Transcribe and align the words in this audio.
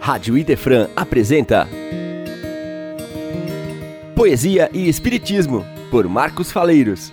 Rádio 0.00 0.38
Idefran 0.38 0.88
apresenta 0.96 1.68
Poesia 4.16 4.70
e 4.72 4.88
Espiritismo, 4.88 5.62
por 5.90 6.08
Marcos 6.08 6.50
Faleiros. 6.50 7.12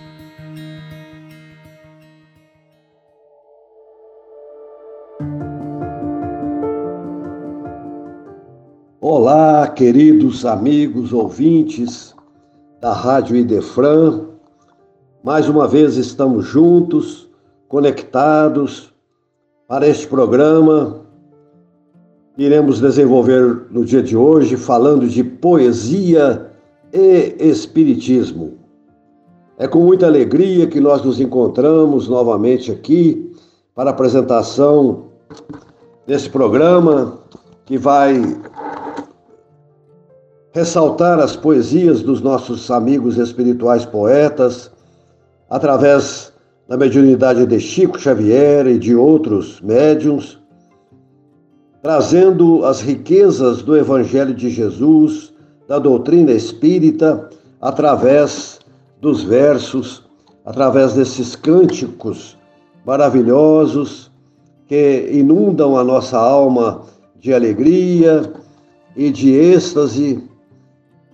Olá, 8.98 9.68
queridos 9.68 10.46
amigos 10.46 11.12
ouvintes 11.12 12.16
da 12.80 12.94
Rádio 12.94 13.36
Idefran. 13.36 14.28
Mais 15.22 15.46
uma 15.46 15.68
vez 15.68 15.98
estamos 15.98 16.46
juntos, 16.46 17.28
conectados 17.68 18.94
para 19.68 19.86
este 19.86 20.06
programa 20.06 20.97
iremos 22.38 22.80
desenvolver 22.80 23.66
no 23.68 23.84
dia 23.84 24.00
de 24.00 24.16
hoje 24.16 24.56
falando 24.56 25.08
de 25.08 25.24
poesia 25.24 26.52
e 26.92 27.34
espiritismo. 27.40 28.56
É 29.58 29.66
com 29.66 29.80
muita 29.80 30.06
alegria 30.06 30.68
que 30.68 30.78
nós 30.78 31.02
nos 31.02 31.20
encontramos 31.20 32.08
novamente 32.08 32.70
aqui 32.70 33.32
para 33.74 33.90
a 33.90 33.92
apresentação 33.92 35.06
desse 36.06 36.30
programa 36.30 37.18
que 37.66 37.76
vai 37.76 38.22
ressaltar 40.52 41.18
as 41.18 41.34
poesias 41.34 42.02
dos 42.02 42.20
nossos 42.20 42.70
amigos 42.70 43.18
espirituais 43.18 43.84
poetas 43.84 44.70
através 45.50 46.32
da 46.68 46.76
mediunidade 46.76 47.44
de 47.44 47.58
Chico 47.58 47.98
Xavier 47.98 48.68
e 48.68 48.78
de 48.78 48.94
outros 48.94 49.60
médiums 49.60 50.38
trazendo 51.82 52.64
as 52.64 52.80
riquezas 52.80 53.62
do 53.62 53.76
Evangelho 53.76 54.34
de 54.34 54.50
Jesus, 54.50 55.32
da 55.66 55.78
doutrina 55.78 56.32
espírita, 56.32 57.28
através 57.60 58.60
dos 59.00 59.22
versos, 59.22 60.04
através 60.44 60.94
desses 60.94 61.36
cânticos 61.36 62.36
maravilhosos 62.84 64.10
que 64.66 65.08
inundam 65.12 65.76
a 65.76 65.84
nossa 65.84 66.18
alma 66.18 66.82
de 67.18 67.32
alegria 67.32 68.32
e 68.96 69.10
de 69.10 69.32
êxtase, 69.34 70.22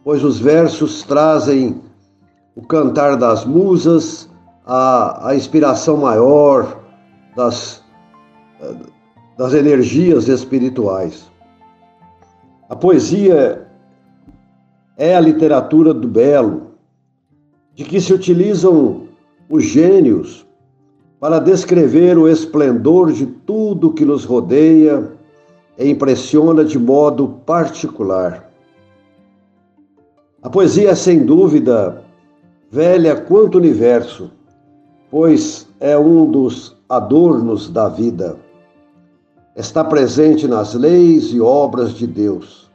pois 0.03 0.23
os 0.23 0.39
versos 0.39 1.03
trazem 1.03 1.81
o 2.57 2.63
cantar 2.63 3.17
das 3.17 3.45
musas, 3.45 4.29
a, 4.67 5.29
a 5.29 5.35
inspiração 5.35 5.97
maior 5.97 6.81
das 7.37 7.83
das 9.37 9.53
energias 9.53 10.29
espirituais. 10.29 11.31
A 12.69 12.77
poesia 12.77 13.67
é 14.97 15.15
a 15.15 15.21
literatura 15.21 15.93
do 15.93 16.07
belo, 16.07 16.75
de 17.75 17.85
que 17.85 18.01
se 18.01 18.13
utilizam 18.13 19.09
os 19.51 19.65
gênios 19.65 20.47
para 21.19 21.41
descrever 21.41 22.17
o 22.17 22.29
esplendor 22.29 23.13
de 23.13 23.27
tudo 23.27 23.93
que 23.93 24.05
nos 24.05 24.25
rodeia 24.25 25.11
e 25.77 25.89
impressiona 25.91 26.65
de 26.65 26.79
modo 26.79 27.29
particular. 27.45 28.51
A 30.43 30.49
poesia 30.49 30.91
é, 30.91 30.95
sem 30.95 31.25
dúvida, 31.25 32.05
velha 32.71 33.17
quanto 33.17 33.57
o 33.57 33.59
universo, 33.59 34.31
pois 35.11 35.67
é 35.81 35.99
um 35.99 36.31
dos 36.31 36.77
adornos 36.89 37.69
da 37.69 37.89
vida 37.89 38.37
está 39.57 39.85
presente 39.85 40.49
nas 40.49 40.75
leis 40.75 41.33
e 41.33 41.41
obras 41.41 41.95
de 41.95 42.07
Deus. 42.07 42.69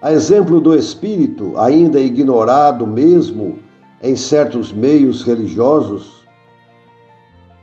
A 0.00 0.12
exemplo 0.12 0.60
do 0.60 0.74
espírito, 0.74 1.52
ainda 1.56 2.00
ignorado 2.00 2.86
mesmo 2.86 3.58
em 4.02 4.16
certos 4.16 4.72
meios 4.72 5.22
religiosos, 5.22 6.22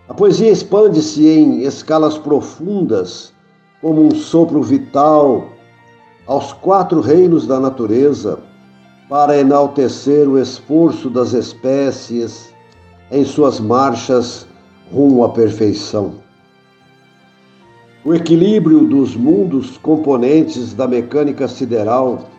a 0.08 0.14
poesia 0.14 0.50
expande-se 0.50 1.28
em 1.28 1.62
escalas 1.64 2.18
profundas, 2.18 3.34
como 3.81 4.06
um 4.06 4.12
sopro 4.12 4.64
vital, 4.64 5.50
aos 6.26 6.53
quatro 6.53 7.02
reinos 7.02 7.46
da 7.46 7.59
natureza, 7.59 8.40
para 9.09 9.38
enaltecer 9.38 10.28
o 10.30 10.40
esforço 10.40 11.09
das 11.09 11.34
espécies 11.34 12.53
em 13.12 13.26
suas 13.26 13.59
marchas 13.59 14.47
rumo 14.91 15.24
à 15.24 15.30
perfeição. 15.30 16.28
O 18.06 18.14
equilíbrio 18.14 18.86
dos 18.86 19.14
mundos 19.14 19.78
componentes 19.78 20.74
da 20.74 20.88
mecânica 20.88 21.50
sideral, 21.50 22.30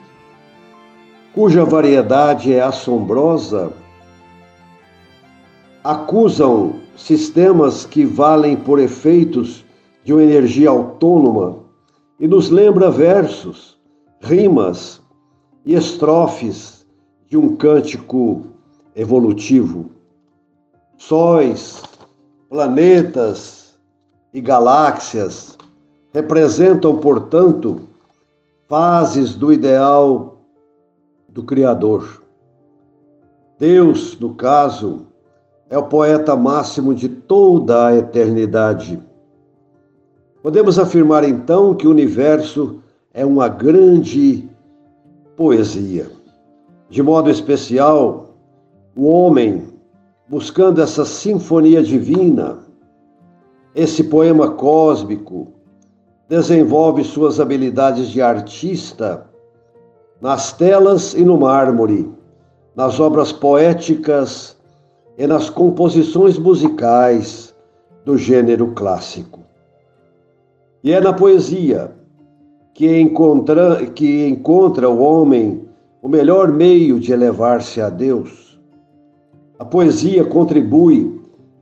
cuja 1.34 1.66
variedade 1.66 2.54
é 2.54 2.62
assombrosa, 2.62 3.70
acusam 5.84 6.76
sistemas 6.96 7.84
que 7.84 8.06
valem 8.06 8.56
por 8.56 8.78
efeitos 8.78 9.62
de 10.02 10.14
uma 10.14 10.22
energia 10.22 10.70
autônoma 10.70 11.58
e 12.18 12.26
nos 12.26 12.48
lembra 12.48 12.90
versos, 12.90 13.78
rimas 14.22 15.02
e 15.66 15.74
estrofes 15.74 16.86
de 17.28 17.36
um 17.36 17.54
cântico 17.54 18.46
evolutivo. 18.96 19.90
Sóis, 20.96 21.82
planetas, 22.48 23.59
e 24.32 24.40
galáxias 24.40 25.56
representam, 26.12 26.98
portanto, 26.98 27.88
fases 28.68 29.34
do 29.34 29.52
ideal 29.52 30.38
do 31.28 31.42
Criador. 31.42 32.22
Deus, 33.58 34.18
no 34.18 34.34
caso, 34.34 35.06
é 35.68 35.76
o 35.76 35.84
poeta 35.84 36.34
máximo 36.34 36.94
de 36.94 37.08
toda 37.08 37.86
a 37.86 37.96
eternidade. 37.96 39.00
Podemos 40.42 40.78
afirmar 40.78 41.24
então 41.24 41.74
que 41.74 41.86
o 41.86 41.90
universo 41.90 42.80
é 43.12 43.24
uma 43.24 43.48
grande 43.48 44.48
poesia. 45.36 46.10
De 46.88 47.02
modo 47.02 47.30
especial, 47.30 48.34
o 48.96 49.06
homem, 49.06 49.68
buscando 50.28 50.80
essa 50.80 51.04
sinfonia 51.04 51.82
divina, 51.82 52.58
esse 53.74 54.04
poema 54.04 54.50
cósmico 54.52 55.48
desenvolve 56.28 57.04
suas 57.04 57.40
habilidades 57.40 58.08
de 58.08 58.20
artista 58.20 59.26
nas 60.20 60.52
telas 60.52 61.14
e 61.14 61.24
no 61.24 61.38
mármore, 61.38 62.10
nas 62.74 63.00
obras 63.00 63.32
poéticas 63.32 64.56
e 65.16 65.26
nas 65.26 65.50
composições 65.50 66.38
musicais 66.38 67.54
do 68.04 68.16
gênero 68.16 68.68
clássico. 68.68 69.40
E 70.82 70.92
é 70.92 71.00
na 71.00 71.12
poesia 71.12 71.92
que 72.74 73.00
encontra, 73.00 73.86
que 73.86 74.26
encontra 74.26 74.88
o 74.88 75.00
homem 75.00 75.68
o 76.02 76.08
melhor 76.08 76.50
meio 76.50 76.98
de 76.98 77.12
elevar-se 77.12 77.80
a 77.80 77.90
Deus. 77.90 78.58
A 79.58 79.64
poesia 79.64 80.24
contribui 80.24 81.19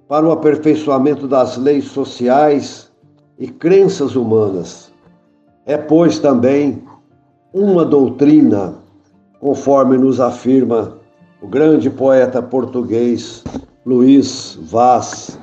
para 0.08 0.26
o 0.26 0.32
aperfeiçoamento 0.32 1.28
das 1.28 1.58
leis 1.58 1.84
sociais 1.84 2.90
e 3.38 3.46
crenças 3.46 4.16
humanas. 4.16 4.90
É, 5.66 5.76
pois, 5.76 6.18
também 6.18 6.82
uma 7.52 7.84
doutrina, 7.84 8.74
conforme 9.38 9.98
nos 9.98 10.18
afirma 10.18 10.96
o 11.42 11.46
grande 11.46 11.90
poeta 11.90 12.42
português 12.42 13.44
Luís 13.84 14.58
Vaz 14.62 15.38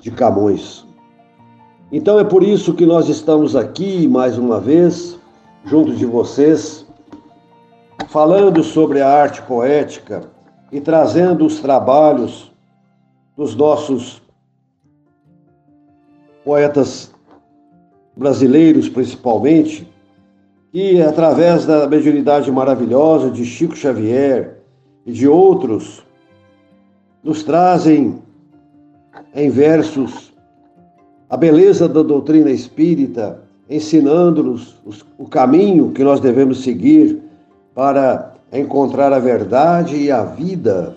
de 0.00 0.10
Camões. 0.10 0.84
Então 1.92 2.18
é 2.18 2.24
por 2.24 2.42
isso 2.42 2.74
que 2.74 2.84
nós 2.84 3.08
estamos 3.08 3.54
aqui 3.54 4.08
mais 4.08 4.38
uma 4.38 4.58
vez, 4.58 5.18
junto 5.64 5.94
de 5.94 6.04
vocês, 6.04 6.84
falando 8.08 8.62
sobre 8.62 9.00
a 9.00 9.08
arte 9.08 9.42
poética 9.42 10.22
e 10.72 10.80
trazendo 10.80 11.46
os 11.46 11.60
trabalhos 11.60 12.50
dos 13.36 13.54
nossos 13.54 14.22
poetas 16.44 17.12
brasileiros, 18.16 18.88
principalmente, 18.88 19.86
que 20.72 21.02
através 21.02 21.66
da 21.66 21.86
mediunidade 21.86 22.50
maravilhosa 22.50 23.30
de 23.30 23.44
Chico 23.44 23.76
Xavier 23.76 24.58
e 25.04 25.12
de 25.12 25.28
outros, 25.28 26.04
nos 27.22 27.42
trazem 27.42 28.22
em 29.34 29.50
versos 29.50 30.32
a 31.28 31.36
beleza 31.36 31.88
da 31.88 32.02
doutrina 32.02 32.50
espírita, 32.50 33.42
ensinando-nos 33.68 34.76
o 35.18 35.26
caminho 35.26 35.90
que 35.90 36.04
nós 36.04 36.20
devemos 36.20 36.62
seguir 36.62 37.20
para 37.74 38.34
encontrar 38.52 39.12
a 39.12 39.18
verdade 39.18 39.96
e 39.96 40.10
a 40.10 40.22
vida 40.22 40.96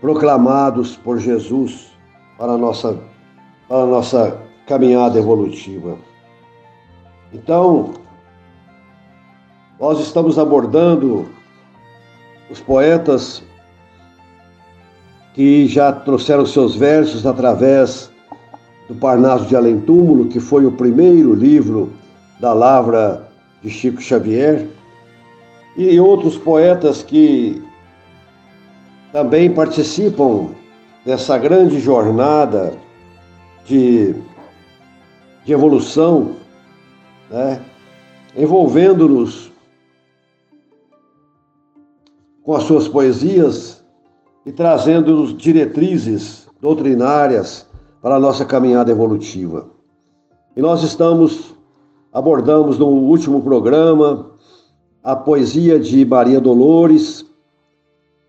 proclamados 0.00 0.96
por 0.96 1.18
Jesus 1.18 1.92
para 2.38 2.52
a 2.52 2.58
nossa, 2.58 2.98
para 3.68 3.82
a 3.82 3.86
nossa 3.86 4.38
caminhada 4.66 5.18
evolutiva. 5.18 5.96
Então, 7.32 7.94
nós 9.80 10.00
estamos 10.00 10.38
abordando 10.38 11.26
os 12.50 12.60
poetas 12.60 13.42
que 15.34 15.66
já 15.66 15.92
trouxeram 15.92 16.46
seus 16.46 16.74
versos 16.74 17.26
através 17.26 18.10
do 18.88 18.94
Parnaso 18.94 19.46
de 19.46 19.56
Além 19.56 19.80
Túmulo, 19.80 20.28
que 20.28 20.40
foi 20.40 20.64
o 20.64 20.72
primeiro 20.72 21.34
livro 21.34 21.92
da 22.40 22.52
Lavra 22.52 23.28
de 23.62 23.68
Chico 23.68 24.00
Xavier, 24.00 24.66
e 25.76 26.00
outros 26.00 26.38
poetas 26.38 27.02
que 27.02 27.62
também 29.16 29.50
participam 29.50 30.50
dessa 31.02 31.38
grande 31.38 31.80
jornada 31.80 32.74
de, 33.64 34.14
de 35.42 35.52
evolução, 35.54 36.32
né? 37.30 37.62
envolvendo-nos 38.36 39.50
com 42.42 42.54
as 42.54 42.64
suas 42.64 42.86
poesias 42.88 43.82
e 44.44 44.52
trazendo-nos 44.52 45.34
diretrizes 45.34 46.46
doutrinárias 46.60 47.66
para 48.02 48.16
a 48.16 48.20
nossa 48.20 48.44
caminhada 48.44 48.90
evolutiva. 48.90 49.70
E 50.54 50.60
nós 50.60 50.82
estamos, 50.82 51.54
abordamos 52.12 52.78
no 52.78 52.88
último 52.88 53.40
programa 53.40 54.32
a 55.02 55.16
poesia 55.16 55.80
de 55.80 56.04
Maria 56.04 56.38
Dolores, 56.38 57.24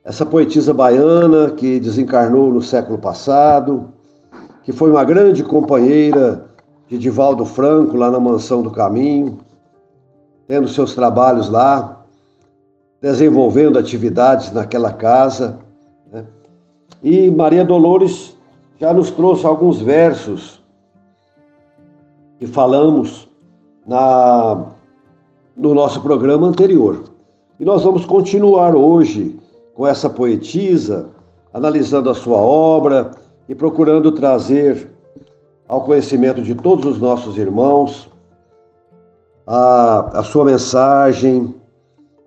essa 0.07 0.25
poetisa 0.25 0.73
baiana 0.73 1.51
que 1.51 1.81
desencarnou 1.81 2.49
no 2.49 2.61
século 2.61 2.97
passado, 2.97 3.89
que 4.63 4.71
foi 4.71 4.89
uma 4.89 5.03
grande 5.03 5.43
companheira 5.43 6.45
de 6.87 6.97
Divaldo 6.97 7.43
Franco 7.45 7.97
lá 7.97 8.09
na 8.09 8.17
Mansão 8.17 8.61
do 8.61 8.71
Caminho, 8.71 9.39
tendo 10.47 10.65
seus 10.69 10.95
trabalhos 10.95 11.49
lá, 11.49 12.05
desenvolvendo 13.01 13.77
atividades 13.77 14.49
naquela 14.53 14.93
casa. 14.93 15.59
Né? 16.09 16.23
E 17.03 17.29
Maria 17.29 17.65
Dolores 17.65 18.33
já 18.79 18.93
nos 18.93 19.11
trouxe 19.11 19.45
alguns 19.45 19.81
versos 19.81 20.63
que 22.39 22.47
falamos 22.47 23.27
na, 23.85 24.67
no 25.53 25.73
nosso 25.73 25.99
programa 25.99 26.47
anterior. 26.47 27.03
E 27.59 27.65
nós 27.65 27.83
vamos 27.83 28.05
continuar 28.05 28.73
hoje 28.73 29.37
com 29.77 29.85
essa 29.85 30.09
poetisa, 30.09 31.11
analisando 31.53 32.09
a 32.09 32.15
sua 32.15 32.37
obra 32.37 33.11
e 33.47 33.53
procurando 33.53 34.11
trazer 34.11 34.89
ao 35.67 35.83
conhecimento 35.83 36.41
de 36.41 36.55
todos 36.55 36.83
os 36.87 36.99
nossos 36.99 37.37
irmãos 37.37 38.09
a, 39.45 40.19
a 40.19 40.23
sua 40.23 40.45
mensagem, 40.45 41.53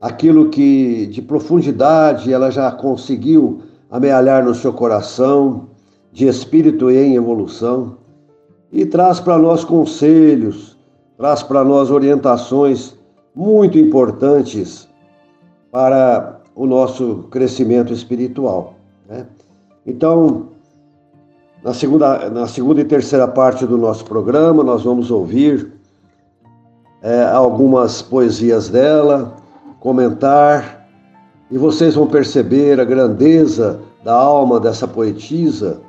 aquilo 0.01 0.49
que 0.49 1.07
de 1.07 1.21
profundidade 1.21 2.33
ela 2.33 2.53
já 2.53 2.71
conseguiu 2.71 3.63
amealhar 3.91 4.45
no 4.45 4.55
seu 4.55 4.73
coração, 4.73 5.71
de 6.13 6.29
espírito 6.29 6.89
em 6.89 7.17
evolução, 7.17 7.97
e 8.71 8.87
traz 8.87 9.19
para 9.19 9.37
nós 9.37 9.65
conselhos, 9.65 10.79
traz 11.19 11.43
para 11.43 11.65
nós 11.65 11.91
orientações 11.91 12.97
muito 13.35 13.77
importantes 13.77 14.89
para 15.73 16.40
o 16.61 16.67
nosso 16.67 17.25
crescimento 17.31 17.91
espiritual. 17.91 18.75
Né? 19.09 19.25
Então, 19.87 20.49
na 21.65 21.73
segunda, 21.73 22.29
na 22.29 22.47
segunda 22.47 22.83
e 22.83 22.85
terceira 22.85 23.27
parte 23.27 23.65
do 23.65 23.79
nosso 23.79 24.05
programa, 24.05 24.63
nós 24.63 24.83
vamos 24.83 25.11
ouvir 25.11 25.73
é, 27.01 27.23
algumas 27.23 28.03
poesias 28.03 28.69
dela, 28.69 29.37
comentar, 29.81 30.87
e 31.51 31.57
vocês 31.57 31.95
vão 31.95 32.07
perceber 32.07 32.79
a 32.79 32.85
grandeza 32.85 33.81
da 34.05 34.13
alma 34.13 34.61
dessa 34.61 34.87
poetisa 34.87 35.81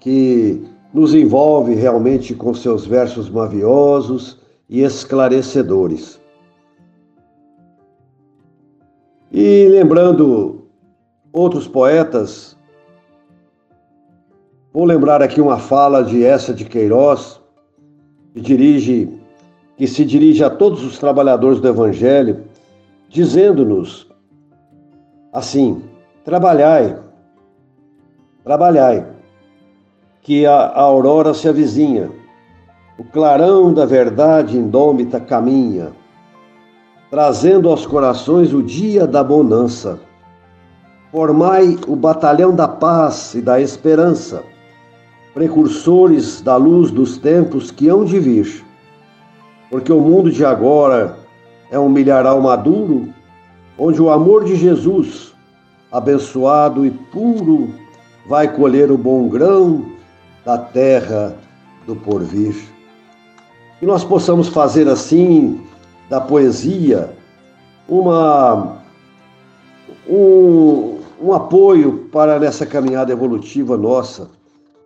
que 0.00 0.66
nos 0.92 1.14
envolve 1.14 1.76
realmente 1.76 2.34
com 2.34 2.52
seus 2.52 2.84
versos 2.84 3.30
maviosos 3.30 4.40
e 4.68 4.82
esclarecedores. 4.82 6.18
E 9.30 9.68
lembrando 9.68 10.64
outros 11.30 11.68
poetas, 11.68 12.56
vou 14.72 14.86
lembrar 14.86 15.22
aqui 15.22 15.38
uma 15.38 15.58
fala 15.58 16.02
de 16.02 16.24
essa 16.24 16.54
de 16.54 16.64
Queiroz, 16.64 17.38
que 18.32 18.40
dirige 18.40 19.08
que 19.76 19.86
se 19.86 20.04
dirige 20.04 20.42
a 20.42 20.50
todos 20.50 20.82
os 20.82 20.98
trabalhadores 20.98 21.60
do 21.60 21.68
evangelho, 21.68 22.44
dizendo-nos 23.10 24.08
assim: 25.30 25.82
trabalhai, 26.24 26.98
trabalhai, 28.42 29.06
que 30.22 30.46
a, 30.46 30.54
a 30.54 30.80
aurora 30.80 31.34
se 31.34 31.46
avizinha, 31.46 32.10
o 32.98 33.04
clarão 33.04 33.74
da 33.74 33.84
verdade 33.84 34.56
indômita 34.56 35.20
caminha 35.20 35.92
trazendo 37.10 37.68
aos 37.68 37.86
corações 37.86 38.52
o 38.52 38.62
dia 38.62 39.06
da 39.06 39.24
bonança. 39.24 39.98
Formai 41.10 41.78
o 41.86 41.96
batalhão 41.96 42.54
da 42.54 42.68
paz 42.68 43.34
e 43.34 43.40
da 43.40 43.60
esperança, 43.60 44.42
precursores 45.32 46.42
da 46.42 46.56
luz 46.56 46.90
dos 46.90 47.16
tempos 47.16 47.70
que 47.70 47.88
hão 47.88 48.04
de 48.04 48.18
vir. 48.18 48.64
Porque 49.70 49.92
o 49.92 50.00
mundo 50.00 50.30
de 50.30 50.44
agora 50.44 51.16
é 51.70 51.78
um 51.78 51.88
milharal 51.88 52.40
maduro, 52.40 53.08
onde 53.78 54.02
o 54.02 54.10
amor 54.10 54.44
de 54.44 54.54
Jesus, 54.56 55.32
abençoado 55.90 56.84
e 56.84 56.90
puro, 56.90 57.70
vai 58.28 58.48
colher 58.54 58.90
o 58.90 58.98
bom 58.98 59.28
grão 59.28 59.86
da 60.44 60.58
terra 60.58 61.34
do 61.86 61.96
porvir. 61.96 62.54
Que 63.80 63.86
nós 63.86 64.04
possamos 64.04 64.48
fazer 64.48 64.88
assim 64.88 65.60
da 66.08 66.20
poesia 66.20 67.10
uma, 67.88 68.78
um, 70.08 70.98
um 71.20 71.32
apoio 71.32 72.08
para 72.10 72.38
nessa 72.38 72.66
caminhada 72.66 73.12
evolutiva 73.12 73.76
nossa, 73.76 74.30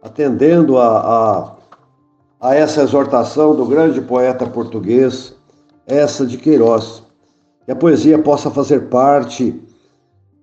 atendendo 0.02 0.78
a, 0.78 0.98
a, 0.98 2.48
a 2.48 2.54
essa 2.54 2.82
exortação 2.82 3.54
do 3.54 3.66
grande 3.66 4.00
poeta 4.00 4.46
português, 4.46 5.34
essa 5.86 6.26
de 6.26 6.36
Queiroz. 6.36 7.02
Que 7.64 7.72
a 7.72 7.76
poesia 7.76 8.18
possa 8.18 8.50
fazer 8.50 8.88
parte 8.88 9.60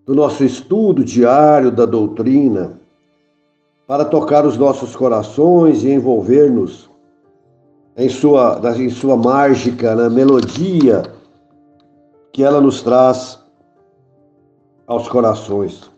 do 0.05 0.15
nosso 0.15 0.43
estudo 0.43 1.03
diário 1.03 1.71
da 1.71 1.85
doutrina, 1.85 2.79
para 3.85 4.05
tocar 4.05 4.45
os 4.45 4.57
nossos 4.57 4.95
corações 4.95 5.83
e 5.83 5.89
envolver-nos 5.89 6.88
em 7.99 8.07
sua, 8.07 8.61
em 8.77 8.89
sua 8.89 9.17
mágica, 9.17 9.93
na 9.93 10.09
melodia 10.09 11.03
que 12.31 12.41
ela 12.41 12.61
nos 12.61 12.81
traz 12.81 13.43
aos 14.87 15.09
corações. 15.09 15.91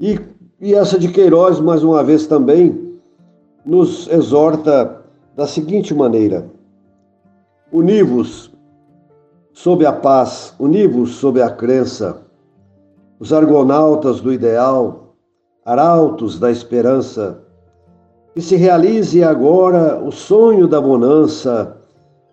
E, 0.00 0.18
e 0.60 0.74
essa 0.74 0.98
de 0.98 1.12
Queiroz, 1.12 1.60
mais 1.60 1.84
uma 1.84 2.02
vez 2.02 2.26
também, 2.26 2.98
nos 3.64 4.08
exorta 4.08 5.00
da 5.36 5.46
seguinte 5.46 5.94
maneira: 5.94 6.50
univos 7.70 8.50
sob 9.52 9.86
a 9.86 9.92
paz, 9.92 10.52
univos 10.58 11.14
sob 11.14 11.40
a 11.40 11.50
crença, 11.50 12.20
os 13.20 13.32
argonautas 13.32 14.20
do 14.20 14.32
ideal, 14.32 15.14
arautos 15.64 16.36
da 16.40 16.50
esperança, 16.50 17.45
que 18.36 18.42
se 18.42 18.54
realize 18.54 19.24
agora 19.24 19.98
o 19.98 20.12
sonho 20.12 20.68
da 20.68 20.78
bonança, 20.78 21.78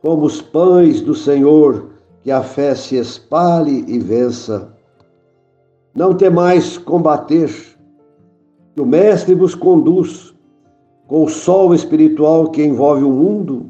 como 0.01 0.25
os 0.25 0.41
pães 0.41 0.99
do 0.99 1.15
Senhor, 1.15 1.91
que 2.21 2.29
a 2.29 2.43
fé 2.43 2.75
se 2.75 2.97
espalhe 2.97 3.85
e 3.87 3.99
vença. 3.99 4.67
Não 5.95 6.13
temais 6.13 6.77
combater, 6.77 7.49
que 8.75 8.81
o 8.81 8.85
Mestre 8.85 9.33
vos 9.33 9.55
conduz 9.55 10.33
com 11.07 11.23
o 11.23 11.29
sol 11.29 11.73
espiritual 11.73 12.49
que 12.49 12.61
envolve 12.61 13.05
o 13.05 13.09
mundo. 13.09 13.67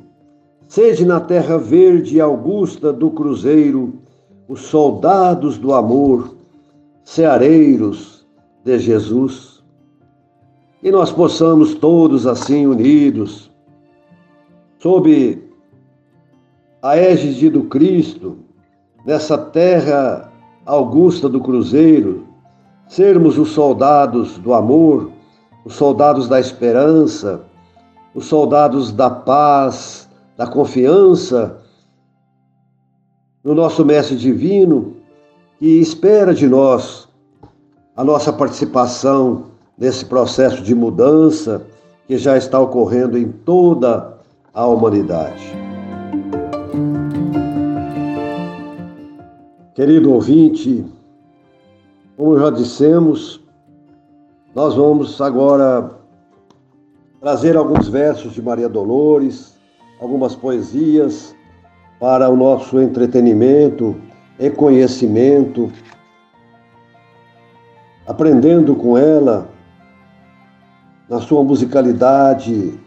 Sede 0.68 1.06
na 1.06 1.20
terra 1.20 1.60
verde 1.60 2.16
e 2.16 2.20
augusta 2.20 2.92
do 2.92 3.12
cruzeiro, 3.12 3.94
os 4.48 4.62
soldados 4.62 5.60
do 5.60 5.72
amor, 5.72 6.36
ceareiros 7.04 8.26
de 8.66 8.80
Jesus 8.80 9.53
e 10.84 10.92
nós 10.92 11.12
possamos 11.12 11.74
todos 11.74 12.28
assim 12.28 12.68
unidos, 12.68 13.50
sob 14.80 15.42
a 16.82 16.98
égide 16.98 17.50
do 17.50 17.64
Cristo, 17.64 18.40
nessa 19.06 19.38
terra 19.38 20.30
augusta 20.66 21.30
do 21.30 21.40
Cruzeiro, 21.40 22.28
sermos 22.90 23.38
os 23.38 23.52
soldados 23.52 24.38
do 24.40 24.54
amor, 24.54 25.10
os 25.64 25.76
soldados 25.76 26.28
da 26.28 26.38
esperança, 26.38 27.46
os 28.14 28.26
soldados 28.26 28.92
da 28.92 29.10
paz, 29.10 30.10
da 30.36 30.46
confiança 30.46 31.62
no 33.42 33.56
nosso 33.56 33.86
Mestre 33.86 34.18
Divino, 34.18 34.98
que 35.60 35.80
espera 35.80 36.34
de 36.34 36.48
nós 36.50 37.08
a 37.96 38.04
nossa 38.04 38.34
participação 38.34 39.53
nesse 39.78 40.06
processo 40.06 40.62
de 40.62 40.76
mudança 40.76 41.66
que 42.08 42.18
já 42.18 42.38
está 42.38 42.60
ocorrendo 42.60 43.18
em 43.18 43.32
toda 43.32 44.18
a 44.54 44.66
humanidade. 44.66 45.44
Querido 49.74 50.14
ouvinte, 50.14 50.86
como 52.16 52.38
já 52.38 52.52
dissemos, 52.52 53.42
nós 54.54 54.76
vamos 54.76 55.20
agora 55.20 55.90
trazer 57.20 57.58
alguns 57.58 57.88
versos 57.88 58.34
de 58.34 58.42
Maria 58.42 58.70
Dolores, 58.70 59.58
algumas 60.00 60.36
poesias 60.36 61.36
para 62.00 62.30
o 62.30 62.36
nosso 62.36 62.80
entretenimento 62.80 63.96
e 64.38 64.50
conhecimento, 64.50 65.72
aprendendo 68.06 68.76
com 68.76 68.98
ela 68.98 69.53
na 71.10 71.20
sua 71.20 71.44
musicalidade, 71.44 72.80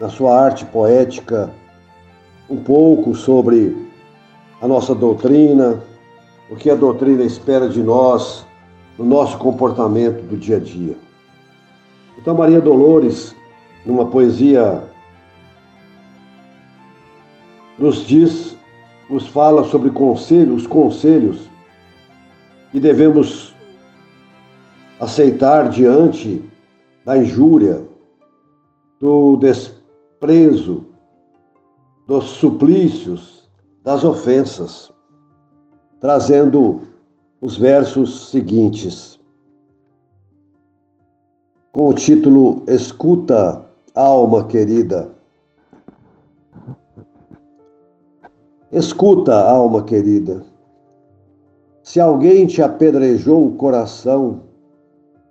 na 0.00 0.08
sua 0.08 0.38
arte 0.38 0.64
poética, 0.64 1.50
um 2.48 2.56
pouco 2.56 3.14
sobre 3.14 3.90
a 4.60 4.66
nossa 4.66 4.94
doutrina, 4.94 5.82
o 6.50 6.56
que 6.56 6.70
a 6.70 6.74
doutrina 6.74 7.22
espera 7.22 7.68
de 7.68 7.82
nós 7.82 8.44
no 8.98 9.04
nosso 9.04 9.38
comportamento 9.38 10.22
do 10.22 10.36
dia 10.36 10.56
a 10.56 10.60
dia. 10.60 10.96
Então, 12.18 12.34
Maria 12.34 12.60
Dolores, 12.60 13.34
numa 13.86 14.06
poesia, 14.06 14.82
nos 17.78 18.06
diz, 18.06 18.56
nos 19.08 19.26
fala 19.26 19.64
sobre 19.64 19.90
conselhos, 19.90 20.62
os 20.62 20.66
conselhos 20.66 21.48
que 22.72 22.80
devemos 22.80 23.54
aceitar 25.00 25.70
diante 25.70 26.49
da 27.10 27.18
injúria, 27.18 27.84
do 29.00 29.36
desprezo, 29.38 30.86
dos 32.06 32.24
suplícios, 32.24 33.50
das 33.82 34.04
ofensas 34.04 34.92
trazendo 35.98 36.82
os 37.40 37.56
versos 37.56 38.30
seguintes, 38.30 39.18
com 41.72 41.88
o 41.88 41.94
título 41.94 42.62
Escuta, 42.68 43.66
alma 43.92 44.44
querida. 44.46 45.10
Escuta, 48.70 49.34
alma 49.34 49.82
querida. 49.82 50.44
Se 51.82 51.98
alguém 51.98 52.46
te 52.46 52.62
apedrejou 52.62 53.48
o 53.48 53.56
coração, 53.56 54.49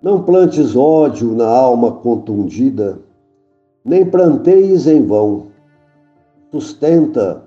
não 0.02 0.24
plantes 0.24 0.76
ódio 0.76 1.36
na 1.36 1.48
alma 1.48 1.92
contundida, 1.92 3.00
nem 3.84 4.06
planteis 4.06 4.88
em 4.88 5.06
vão. 5.06 5.48
Sustenta 6.52 7.44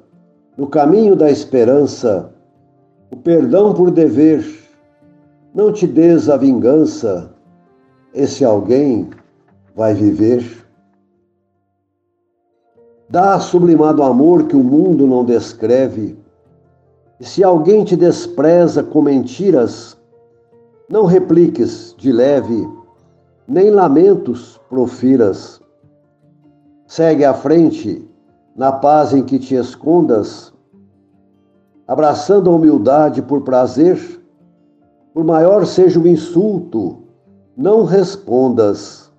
no 0.57 0.67
caminho 0.67 1.17
da 1.17 1.31
esperança 1.31 2.33
o 3.11 3.17
perdão 3.17 3.73
por 3.73 3.91
dever. 3.91 4.45
Não 5.55 5.73
te 5.73 5.87
des 5.87 6.29
a 6.29 6.37
vingança, 6.37 7.31
esse 8.15 8.45
alguém 8.45 9.11
vai 9.75 9.95
viver. 9.95 10.45
Dá 13.09 13.39
sublimado 13.39 14.03
amor 14.03 14.47
que 14.47 14.57
o 14.57 14.63
mundo 14.65 15.07
não 15.07 15.25
descreve. 15.25 16.19
E 17.21 17.25
se 17.25 17.45
alguém 17.45 17.85
te 17.85 17.95
despreza 17.95 18.83
com 18.83 19.03
mentiras, 19.03 19.97
não 20.93 21.07
repliques 21.07 21.95
de 21.97 22.13
leve, 22.13 22.69
nem 23.49 23.71
lamentos 23.71 24.61
profiras. 24.69 25.59
Segue 26.87 27.25
à 27.25 27.33
frente, 27.33 28.07
na 28.55 28.71
paz 28.71 29.15
em 29.15 29.25
que 29.25 29.39
te 29.39 29.55
escondas, 29.55 30.53
abraçando 31.89 32.51
a 32.51 32.55
humildade 32.55 33.23
por 33.23 33.41
prazer, 33.41 33.99
por 35.15 35.25
maior 35.25 35.65
seja 35.65 35.99
o 35.99 36.07
insulto, 36.07 36.99
não 37.57 37.85
respondas. 37.85 39.11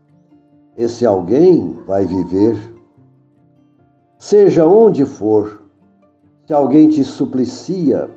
Esse 0.78 1.08
alguém 1.08 1.76
vai 1.88 2.06
viver. 2.06 2.56
Seja 4.20 4.68
onde 4.68 5.08
for, 5.08 5.64
se 6.46 6.54
alguém 6.54 6.88
te 6.90 7.04
suplicia, 7.04 8.12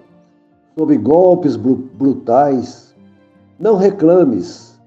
sob 0.79 0.95
golpes 0.99 1.57
brutais, 1.57 2.87
não 3.59 3.77
reclames, 3.77 4.79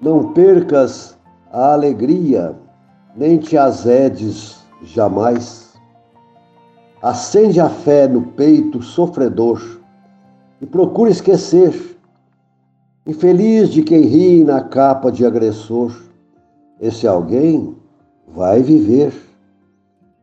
não 0.00 0.32
percas 0.32 1.16
a 1.52 1.72
alegria, 1.72 2.54
nem 3.16 3.38
te 3.38 3.56
azedes 3.56 4.58
jamais. 4.82 5.72
Acende 7.02 7.60
a 7.60 7.68
fé 7.68 8.08
no 8.08 8.22
peito 8.22 8.82
sofredor 8.82 9.60
e 10.60 10.66
procura 10.66 11.10
esquecer. 11.10 11.96
Infeliz 13.06 13.70
de 13.70 13.82
quem 13.82 14.02
ri 14.02 14.44
na 14.44 14.60
capa 14.60 15.10
de 15.10 15.24
agressor, 15.24 15.92
esse 16.80 17.06
alguém 17.06 17.76
vai 18.26 18.62
viver. 18.62 19.14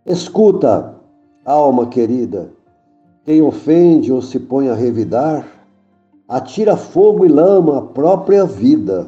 Escuta, 0.05 0.95
alma 1.43 1.87
querida, 1.87 2.51
quem 3.23 3.41
ofende 3.41 4.11
ou 4.11 4.21
se 4.21 4.39
põe 4.39 4.69
a 4.69 4.75
revidar, 4.75 5.54
atira 6.27 6.75
fogo 6.75 7.25
e 7.25 7.29
lama 7.29 7.77
a 7.77 7.81
própria 7.81 8.45
vida, 8.45 9.07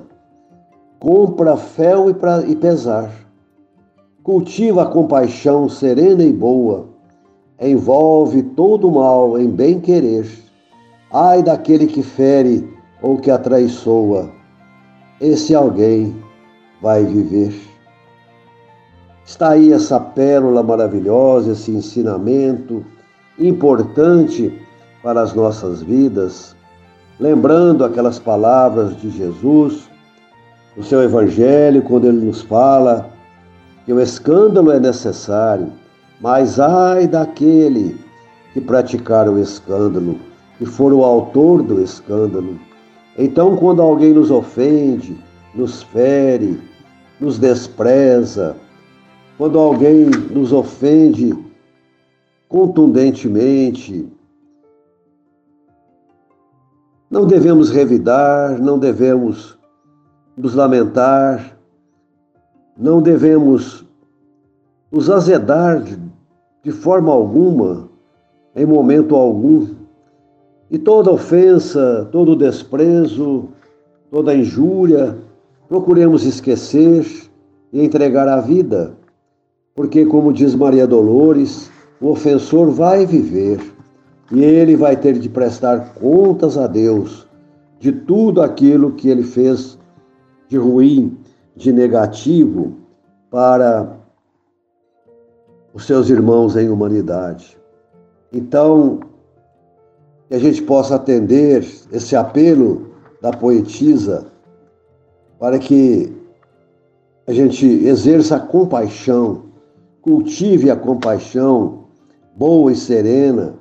compra 1.00 1.58
fel 1.58 2.10
e 2.10 2.56
pesar, 2.56 3.12
cultiva 4.24 4.84
a 4.84 4.88
compaixão 4.88 5.68
serena 5.68 6.24
e 6.24 6.32
boa. 6.32 6.90
Envolve 7.60 8.44
todo 8.44 8.88
o 8.88 8.94
mal 8.94 9.40
em 9.40 9.50
bem-querer. 9.50 10.28
Ai 11.12 11.42
daquele 11.42 11.88
que 11.88 12.04
fere 12.04 12.72
ou 13.02 13.18
que 13.18 13.32
atraiçoa, 13.32 14.30
esse 15.20 15.56
alguém 15.56 16.16
vai 16.82 17.04
viver. 17.04 17.54
Está 19.26 19.52
aí 19.52 19.74
essa 19.74 20.00
pérola 20.00 20.62
maravilhosa, 20.62 21.54
esse 21.54 21.72
ensinamento 21.72 22.86
importante 23.40 24.54
para 25.02 25.22
as 25.22 25.34
nossas 25.34 25.82
vidas, 25.82 26.57
lembrando 27.20 27.84
aquelas 27.84 28.20
palavras 28.20 28.96
de 29.02 29.10
Jesus 29.10 29.90
no 30.76 30.84
seu 30.84 31.02
Evangelho, 31.02 31.82
quando 31.82 32.08
ele 32.08 32.26
nos 32.26 32.42
fala 32.42 33.10
que 33.86 33.94
o 33.94 34.00
escândalo 34.00 34.72
é 34.72 34.80
necessário 34.80 35.72
mas 36.20 36.60
ai 36.60 37.08
daquele 37.08 37.96
que 38.54 38.62
praticar 38.62 39.30
o 39.30 39.40
escândalo, 39.40 40.18
que 40.58 40.66
for 40.66 40.92
o 40.92 41.04
autor 41.04 41.62
do 41.62 41.82
escândalo. 41.82 42.60
Então, 43.18 43.56
quando 43.56 43.82
alguém 43.82 44.14
nos 44.14 44.32
ofende, 44.32 45.16
nos 45.54 45.84
fere, 45.84 46.60
nos 47.20 47.38
despreza, 47.38 48.56
quando 49.38 49.60
alguém 49.60 50.06
nos 50.32 50.52
ofende 50.52 51.38
contundentemente, 52.50 54.08
não 57.10 57.26
devemos 57.26 57.70
revidar, 57.70 58.60
não 58.60 58.78
devemos 58.78 59.58
nos 60.36 60.54
lamentar, 60.54 61.58
não 62.78 63.02
devemos 63.02 63.86
nos 64.92 65.10
azedar 65.10 65.84
de 66.64 66.72
forma 66.72 67.12
alguma, 67.12 67.90
em 68.56 68.66
momento 68.66 69.16
algum. 69.16 69.70
E 70.70 70.78
toda 70.78 71.12
ofensa, 71.12 72.08
todo 72.12 72.36
desprezo, 72.36 73.46
toda 74.12 74.36
injúria, 74.36 75.18
procuremos 75.70 76.26
esquecer 76.26 77.06
e 77.72 77.84
entregar 77.84 78.28
a 78.28 78.42
vida, 78.42 78.94
porque, 79.74 80.06
como 80.06 80.34
diz 80.34 80.56
Maria 80.56 80.86
Dolores, 80.86 81.72
o 82.02 82.10
ofensor 82.10 82.70
vai 82.70 83.06
viver 83.06 83.77
e 84.32 84.44
ele 84.44 84.76
vai 84.76 84.96
ter 84.96 85.18
de 85.18 85.30
prestar 85.30 85.94
contas 85.94 86.58
a 86.58 86.68
Deus 86.68 87.28
de 87.80 87.92
tudo 87.92 88.42
aquilo 88.42 88.94
que 88.94 89.10
ele 89.10 89.24
fez 89.24 89.78
de 90.48 90.58
ruim, 90.58 91.18
de 91.56 91.72
negativo 91.72 92.74
para 93.30 93.98
os 95.74 95.86
seus 95.86 96.10
irmãos 96.10 96.56
em 96.56 96.70
humanidade. 96.70 97.58
Então, 98.34 99.00
que 100.28 100.36
a 100.36 100.40
gente 100.40 100.62
possa 100.64 100.96
atender 100.96 101.66
esse 101.92 102.16
apelo 102.16 102.88
da 103.22 103.32
poetisa 103.32 104.28
para 105.40 105.60
que 105.60 106.12
a 107.28 107.34
gente 107.34 107.66
exerça 107.66 108.38
a 108.38 108.40
compaixão 108.40 109.48
cultive 110.02 110.72
a 110.72 110.76
compaixão 110.76 111.84
boa 112.36 112.72
e 112.72 112.76
serena, 112.76 113.56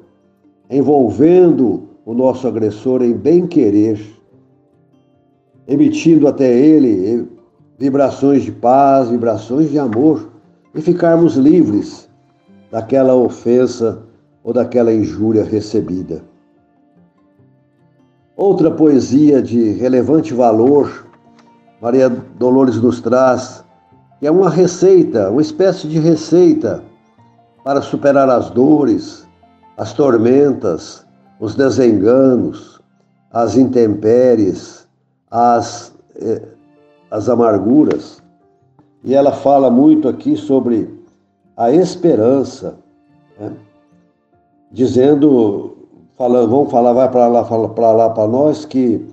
envolvendo 0.71 1.89
o 2.05 2.15
nosso 2.15 2.47
agressor 2.47 3.03
em 3.03 3.13
bem-querer, 3.13 4.01
emitindo 5.67 6.29
até 6.29 6.57
ele 6.57 7.29
vibrações 7.79 8.43
de 8.43 8.53
paz, 8.53 9.09
vibrações 9.09 9.71
de 9.71 9.79
amor 9.79 10.31
e 10.75 10.81
ficarmos 10.81 11.37
livres 11.37 12.09
daquela 12.71 13.15
ofensa 13.15 14.03
ou 14.43 14.53
daquela 14.53 14.93
injúria 14.93 15.45
recebida. 15.45 16.23
Outra 18.37 18.71
poesia 18.71 19.43
de 19.43 19.71
relevante 19.73 20.35
valor, 20.35 21.07
Maria 21.81 22.09
Dolores 22.09 22.77
nos 22.81 23.01
traz, 23.01 23.65
que 24.21 24.27
é 24.27 24.31
uma 24.31 24.51
receita, 24.51 25.31
uma 25.31 25.43
espécie 25.43 25.89
de 25.89 25.99
receita 25.99 26.83
para 27.65 27.83
superar 27.83 28.29
as 28.29 28.51
dores, 28.51 29.26
as 29.77 29.93
tormentas, 29.93 31.07
os 31.39 31.55
desenganos, 31.55 32.81
as 33.31 33.57
intempéries, 33.57 34.87
as, 35.31 35.95
eh, 36.17 36.43
as 37.11 37.29
amarguras. 37.29 38.23
E 39.05 39.15
ela 39.15 39.33
fala 39.33 39.71
muito 39.71 40.09
aqui 40.09 40.37
sobre 40.37 40.89
a 41.57 41.71
esperança, 41.71 42.79
né? 43.39 43.53
dizendo, 44.73 45.77
falando, 46.17 46.51
vamos 46.51 46.71
falar, 46.71 46.93
vai 46.93 47.11
para 47.11 47.29
lá, 47.29 47.45
para 47.45 47.93
lá 47.93 48.11
para 48.11 48.29
nós 48.29 48.65
que 48.65 49.07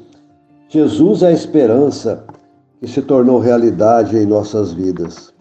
Jesus 0.69 1.21
é 1.21 1.27
a 1.27 1.31
esperança 1.31 2.25
que 2.79 2.87
se 2.87 3.01
tornou 3.01 3.39
realidade 3.39 4.17
em 4.17 4.25
nossas 4.25 4.73
vidas. 4.73 5.33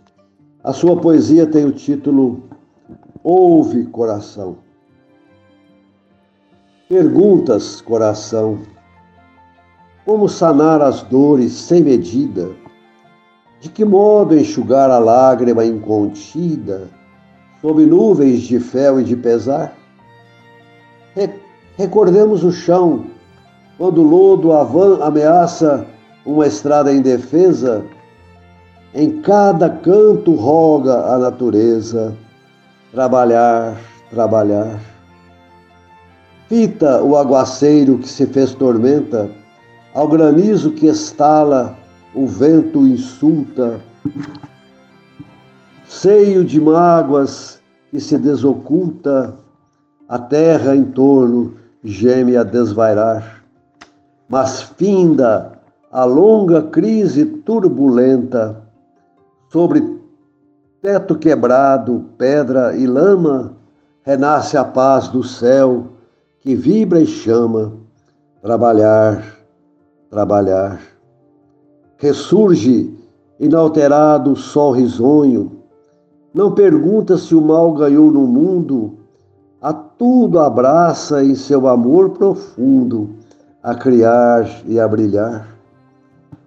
A 0.62 0.72
sua 0.72 0.96
poesia 0.96 1.46
tem 1.46 1.64
o 1.64 1.72
título 1.72 2.42
Ouve, 3.24 3.86
coração. 3.86 4.56
Perguntas, 6.92 7.80
coração. 7.80 8.58
Como 10.04 10.28
sanar 10.28 10.82
as 10.82 11.00
dores 11.00 11.54
sem 11.54 11.82
medida? 11.82 12.50
De 13.60 13.70
que 13.70 13.82
modo 13.82 14.36
enxugar 14.36 14.90
a 14.90 14.98
lágrima 14.98 15.64
incontida 15.64 16.90
sob 17.62 17.86
nuvens 17.86 18.42
de 18.42 18.60
fel 18.60 19.00
e 19.00 19.04
de 19.04 19.16
pesar? 19.16 19.72
Recordemos 21.78 22.44
o 22.44 22.52
chão, 22.52 23.06
quando 23.78 24.02
o 24.02 24.06
lodo 24.06 24.52
ameaça 25.02 25.86
uma 26.26 26.46
estrada 26.46 26.92
indefesa, 26.92 27.86
em 28.94 29.22
cada 29.22 29.70
canto 29.70 30.34
roga 30.34 31.06
a 31.06 31.16
natureza 31.16 32.14
trabalhar, 32.92 33.80
trabalhar. 34.10 34.91
Fita 36.52 37.02
o 37.02 37.16
aguaceiro 37.16 37.96
que 37.96 38.06
se 38.06 38.26
fez 38.26 38.52
tormenta, 38.52 39.30
ao 39.94 40.06
granizo 40.06 40.72
que 40.72 40.86
estala, 40.86 41.74
o 42.14 42.26
vento 42.26 42.86
insulta. 42.86 43.80
Seio 45.86 46.44
de 46.44 46.60
mágoas 46.60 47.58
que 47.90 47.98
se 47.98 48.18
desoculta, 48.18 49.34
a 50.06 50.18
terra 50.18 50.76
em 50.76 50.84
torno 50.84 51.54
geme 51.82 52.36
a 52.36 52.42
desvairar. 52.42 53.42
Mas 54.28 54.60
finda 54.60 55.58
a 55.90 56.04
longa 56.04 56.64
crise 56.64 57.24
turbulenta, 57.24 58.62
sobre 59.50 59.82
teto 60.82 61.16
quebrado, 61.16 62.10
pedra 62.18 62.76
e 62.76 62.86
lama, 62.86 63.56
renasce 64.04 64.58
a 64.58 64.64
paz 64.66 65.08
do 65.08 65.24
céu 65.24 65.91
que 66.42 66.54
vibra 66.54 67.00
e 67.00 67.06
chama. 67.06 67.72
Trabalhar, 68.42 69.24
trabalhar. 70.10 70.80
Ressurge 71.96 72.92
inalterado 73.40 74.32
o 74.32 74.36
sol 74.36 74.72
risonho. 74.72 75.62
Não 76.34 76.52
pergunta 76.52 77.16
se 77.16 77.34
o 77.34 77.40
mal 77.40 77.72
ganhou 77.72 78.10
no 78.10 78.26
mundo 78.26 78.98
a 79.62 79.72
tudo 79.72 80.40
abraça 80.40 81.22
em 81.22 81.36
seu 81.36 81.68
amor 81.68 82.10
profundo, 82.10 83.10
a 83.62 83.76
criar 83.76 84.44
e 84.66 84.80
a 84.80 84.88
brilhar. 84.88 85.46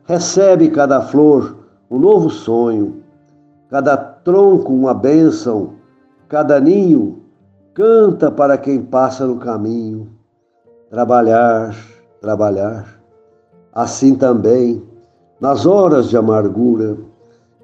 Recebe 0.04 0.70
cada 0.70 1.02
flor 1.02 1.56
um 1.90 1.98
novo 1.98 2.30
sonho, 2.30 3.02
cada 3.70 3.96
tronco 3.96 4.74
uma 4.74 4.94
bênção, 4.94 5.76
cada 6.28 6.60
ninho 6.60 7.22
canta 7.76 8.32
para 8.32 8.58
quem 8.58 8.82
passa 8.82 9.28
no 9.28 9.38
caminho. 9.38 10.10
Trabalhar, 10.90 11.76
trabalhar. 12.20 13.00
Assim 13.72 14.16
também, 14.16 14.82
nas 15.40 15.68
horas 15.68 16.10
de 16.10 16.18
amargura, 16.18 16.98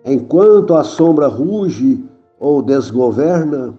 enquanto 0.06 0.76
a 0.76 0.84
sombra 0.84 1.26
ruge 1.26 2.04
ou 2.40 2.62
desgoverna, 2.62 3.74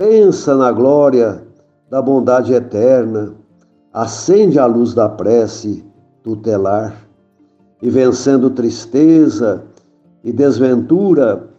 Pensa 0.00 0.56
na 0.56 0.72
glória 0.72 1.42
da 1.90 2.00
bondade 2.00 2.54
eterna, 2.54 3.34
acende 3.92 4.58
a 4.58 4.64
luz 4.64 4.94
da 4.94 5.10
prece 5.10 5.84
tutelar, 6.22 6.96
e 7.82 7.90
vencendo 7.90 8.48
tristeza 8.48 9.62
e 10.24 10.32
desventura, 10.32 11.50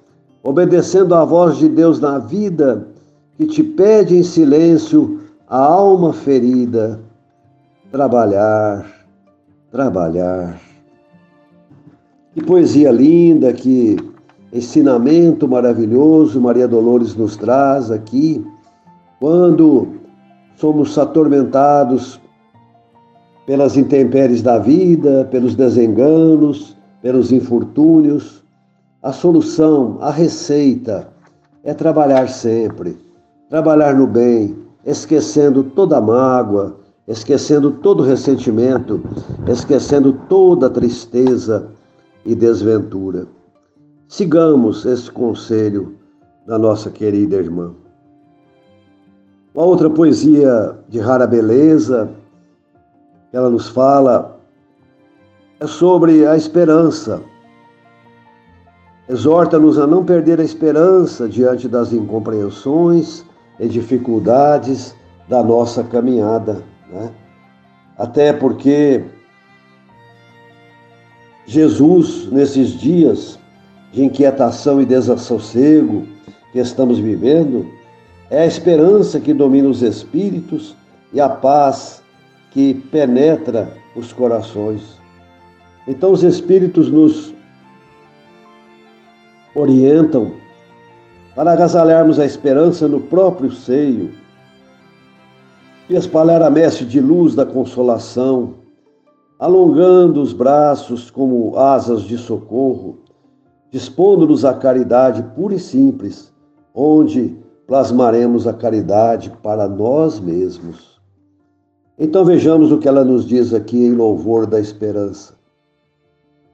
obedecendo 0.41 1.13
à 1.13 1.23
voz 1.23 1.58
de 1.58 1.69
Deus 1.69 1.99
na 1.99 2.17
vida, 2.17 2.88
que 3.41 3.47
te 3.47 3.63
pede 3.63 4.15
em 4.15 4.21
silêncio 4.21 5.19
a 5.47 5.58
alma 5.58 6.13
ferida, 6.13 7.01
trabalhar, 7.91 8.86
trabalhar. 9.71 10.62
Que 12.36 12.43
poesia 12.43 12.91
linda, 12.91 13.51
que 13.51 13.97
ensinamento 14.54 15.47
maravilhoso 15.47 16.39
Maria 16.39 16.67
Dolores 16.67 17.15
nos 17.15 17.36
traz 17.36 17.89
aqui, 17.89 18.45
quando 19.19 19.88
somos 20.56 20.95
atormentados 20.95 22.21
pelas 23.47 23.75
intempéries 23.75 24.43
da 24.43 24.60
vida, 24.60 25.27
pelos 25.32 25.56
desenganos, 25.56 26.77
pelos 27.01 27.32
infortúnios. 27.32 28.43
A 29.01 29.12
solução, 29.12 29.97
a 29.99 30.12
receita 30.12 31.12
é 31.63 31.73
trabalhar 31.73 32.30
sempre, 32.30 32.95
trabalhar 33.51 33.93
no 33.93 34.07
bem, 34.07 34.57
esquecendo 34.85 35.61
toda 35.61 35.99
mágoa, 35.99 36.77
esquecendo 37.05 37.69
todo 37.69 38.01
ressentimento, 38.01 39.01
esquecendo 39.45 40.13
toda 40.29 40.69
tristeza 40.69 41.67
e 42.25 42.33
desventura. 42.33 43.27
Sigamos 44.07 44.85
esse 44.85 45.11
conselho 45.11 45.97
da 46.47 46.57
nossa 46.57 46.89
querida 46.89 47.35
irmã. 47.35 47.73
Uma 49.53 49.65
outra 49.65 49.89
poesia 49.89 50.77
de 50.87 50.99
rara 50.99 51.27
beleza, 51.27 52.09
ela 53.33 53.49
nos 53.49 53.67
fala, 53.67 54.39
é 55.59 55.67
sobre 55.67 56.25
a 56.25 56.37
esperança. 56.37 57.21
Exorta-nos 59.09 59.77
a 59.77 59.85
não 59.85 60.05
perder 60.05 60.39
a 60.39 60.43
esperança 60.43 61.27
diante 61.27 61.67
das 61.67 61.91
incompreensões 61.91 63.29
e 63.62 63.69
dificuldades 63.69 64.95
da 65.30 65.43
nossa 65.43 65.84
caminhada. 65.84 66.63
Né? 66.91 67.12
Até 67.95 68.34
porque 68.34 69.04
Jesus, 71.45 72.28
nesses 72.32 72.71
dias, 72.71 73.39
de 73.93 74.04
inquietação 74.04 74.82
e 74.82 74.86
desassossego 74.86 76.08
que 76.52 76.58
estamos 76.60 76.97
vivendo, 76.97 77.69
é 78.32 78.41
a 78.41 78.47
esperança 78.47 79.19
que 79.19 79.34
domina 79.34 79.69
os 79.69 79.84
espíritos 79.84 80.76
e 81.13 81.21
a 81.21 81.30
paz 81.30 82.02
que 82.50 82.74
penetra 82.74 83.78
os 83.95 84.12
corações. 84.12 85.00
Então, 85.88 86.12
os 86.12 86.24
espíritos 86.24 86.89
nos 86.89 87.34
orientam 89.54 90.40
para 91.35 91.53
agasalharmos 91.53 92.19
a 92.19 92.25
esperança 92.25 92.87
no 92.87 92.99
próprio 92.99 93.51
seio 93.51 94.11
e 95.89 95.95
espalhar 95.95 96.41
a 96.41 96.49
messe 96.49 96.85
de 96.85 96.99
luz 96.99 97.35
da 97.35 97.45
consolação, 97.45 98.55
alongando 99.39 100.21
os 100.21 100.33
braços 100.33 101.09
como 101.09 101.57
asas 101.57 102.03
de 102.03 102.17
socorro 102.17 103.01
dispondo-nos 103.71 104.43
à 104.43 104.53
caridade 104.53 105.23
pura 105.33 105.55
e 105.55 105.59
simples, 105.59 106.31
onde 106.75 107.37
plasmaremos 107.65 108.45
a 108.45 108.53
caridade 108.53 109.31
para 109.41 109.67
nós 109.67 110.19
mesmos. 110.19 110.99
Então 111.97 112.25
vejamos 112.25 112.71
o 112.71 112.77
que 112.77 112.87
ela 112.87 113.05
nos 113.05 113.25
diz 113.25 113.53
aqui 113.53 113.85
em 113.85 113.93
louvor 113.93 114.45
da 114.45 114.59
esperança. 114.59 115.35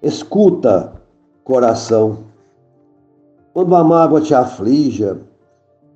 Escuta, 0.01 0.93
coração. 1.43 2.26
Quando 3.57 3.75
a 3.75 3.83
mágoa 3.83 4.21
te 4.21 4.35
aflija 4.35 5.17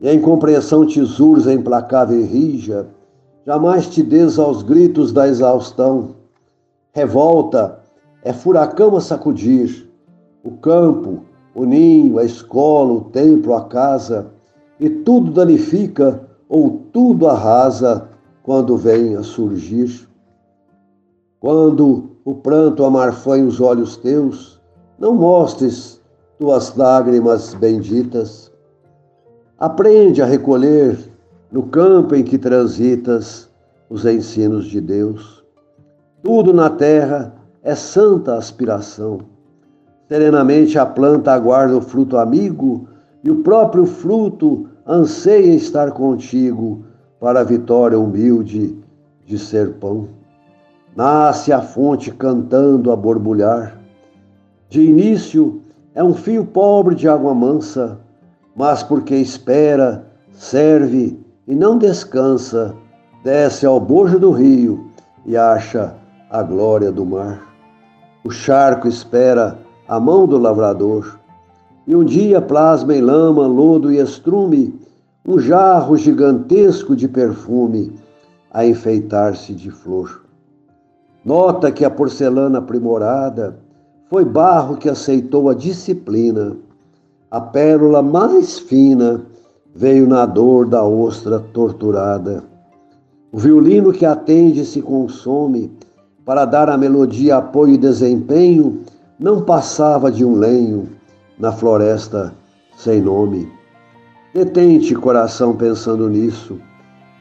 e 0.02 0.10
a 0.10 0.14
incompreensão 0.16 0.84
te 0.84 1.06
surza 1.06 1.54
implacável 1.54 2.20
e 2.20 2.24
rija, 2.24 2.88
jamais 3.46 3.88
te 3.88 4.02
des 4.02 4.40
aos 4.40 4.64
gritos 4.64 5.14
da 5.14 5.28
exaustão. 5.28 6.16
Revolta 6.92 7.80
é 8.24 8.34
furacão 8.34 8.96
a 8.96 9.00
sacudir, 9.00 9.88
o 10.44 10.54
campo, 10.58 11.20
o 11.54 11.64
ninho, 11.64 12.18
a 12.18 12.24
escola, 12.26 12.94
o 12.94 13.02
templo, 13.02 13.54
a 13.54 13.66
casa, 13.66 14.32
e 14.80 14.90
tudo 14.90 15.30
danifica 15.30 16.28
ou 16.50 16.82
tudo 16.92 17.28
arrasa 17.28 18.10
quando 18.42 18.76
vem 18.76 19.16
a 19.16 19.22
surgir. 19.22 20.10
Quando 21.40 22.10
o 22.26 22.34
pranto 22.34 22.84
amarfanha 22.84 23.46
os 23.46 23.62
olhos 23.62 23.98
teus, 23.98 24.60
não 24.98 25.14
mostres 25.14 26.01
tuas 26.42 26.76
lágrimas 26.76 27.54
benditas. 27.54 28.52
Aprende 29.60 30.24
a 30.24 30.26
recolher 30.26 30.98
no 31.52 31.62
campo 31.68 32.16
em 32.16 32.24
que 32.24 32.36
transitas 32.36 33.48
os 33.92 34.08
ensinos 34.08 34.66
de 34.66 34.82
Deus. 34.82 35.44
Tudo 36.24 36.52
na 36.52 36.68
terra 36.68 37.32
é 37.62 37.76
santa 37.76 38.38
aspiração. 38.38 39.20
Serenamente 40.10 40.80
a 40.80 40.86
planta 40.86 41.32
aguarda 41.32 41.78
o 41.78 41.82
fruto 41.82 42.18
amigo 42.18 42.88
e 43.24 43.30
o 43.30 43.44
próprio 43.44 43.86
fruto 43.86 44.68
anseia 44.88 45.54
estar 45.54 45.92
contigo 45.92 46.84
para 47.20 47.42
a 47.42 47.44
vitória 47.44 48.00
humilde 48.00 48.76
de 49.28 49.38
ser 49.38 49.74
pão. 49.74 50.08
Nasce 50.96 51.54
a 51.54 51.62
fonte 51.62 52.10
cantando 52.10 52.92
a 52.92 52.96
borbulhar. 52.96 53.80
De 54.70 54.82
início 54.82 55.61
é 55.94 56.04
um 56.04 56.14
fio 56.14 56.46
pobre 56.46 56.96
de 56.96 57.08
água 57.08 57.34
mansa, 57.34 58.00
mas 58.56 58.82
porque 58.84 59.16
espera, 59.16 60.06
serve 60.32 61.20
e 61.48 61.56
não 61.56 61.78
descansa, 61.78 62.74
desce 63.24 63.66
ao 63.66 63.80
bojo 63.80 64.20
do 64.20 64.32
rio 64.32 64.88
e 65.26 65.36
acha 65.36 65.94
a 66.30 66.42
glória 66.42 66.92
do 66.92 67.06
mar. 67.06 67.42
O 68.24 68.32
charco 68.32 68.88
espera 68.88 69.58
a 69.88 70.00
mão 70.00 70.26
do 70.26 70.38
lavrador, 70.38 71.20
e 71.86 71.96
um 71.96 72.04
dia 72.06 72.42
plasma 72.42 72.96
em 72.96 73.02
lama, 73.02 73.46
lodo 73.48 73.92
e 73.92 73.98
estrume 73.98 74.80
um 75.28 75.40
jarro 75.40 75.98
gigantesco 75.98 76.96
de 76.96 77.08
perfume 77.08 77.94
a 78.52 78.66
enfeitar-se 78.66 79.54
de 79.54 79.70
flor. 79.70 80.24
Nota 81.24 81.72
que 81.72 81.84
a 81.84 81.90
porcelana 81.90 82.60
aprimorada 82.60 83.60
foi 84.12 84.26
barro 84.26 84.76
que 84.76 84.90
aceitou 84.90 85.48
a 85.48 85.54
disciplina. 85.54 86.58
A 87.32 87.40
pérola 87.40 88.02
mais 88.02 88.60
fina 88.60 89.26
veio 89.74 90.06
na 90.06 90.26
dor 90.26 90.68
da 90.68 90.84
ostra 90.84 91.40
torturada. 91.40 92.44
O 93.32 93.38
violino 93.38 93.94
que 93.94 94.06
atende 94.06 94.66
se 94.66 94.82
consome 94.82 95.72
para 96.26 96.44
dar 96.44 96.68
à 96.68 96.78
melodia 96.78 97.38
apoio 97.38 97.76
e 97.76 97.78
desempenho 97.78 98.82
não 99.18 99.44
passava 99.44 100.12
de 100.12 100.26
um 100.26 100.36
lenho 100.36 100.90
na 101.40 101.54
floresta 101.54 102.34
sem 102.76 103.00
nome. 103.00 103.50
Detente, 104.34 104.94
coração, 104.94 105.56
pensando 105.56 106.10
nisso. 106.10 106.60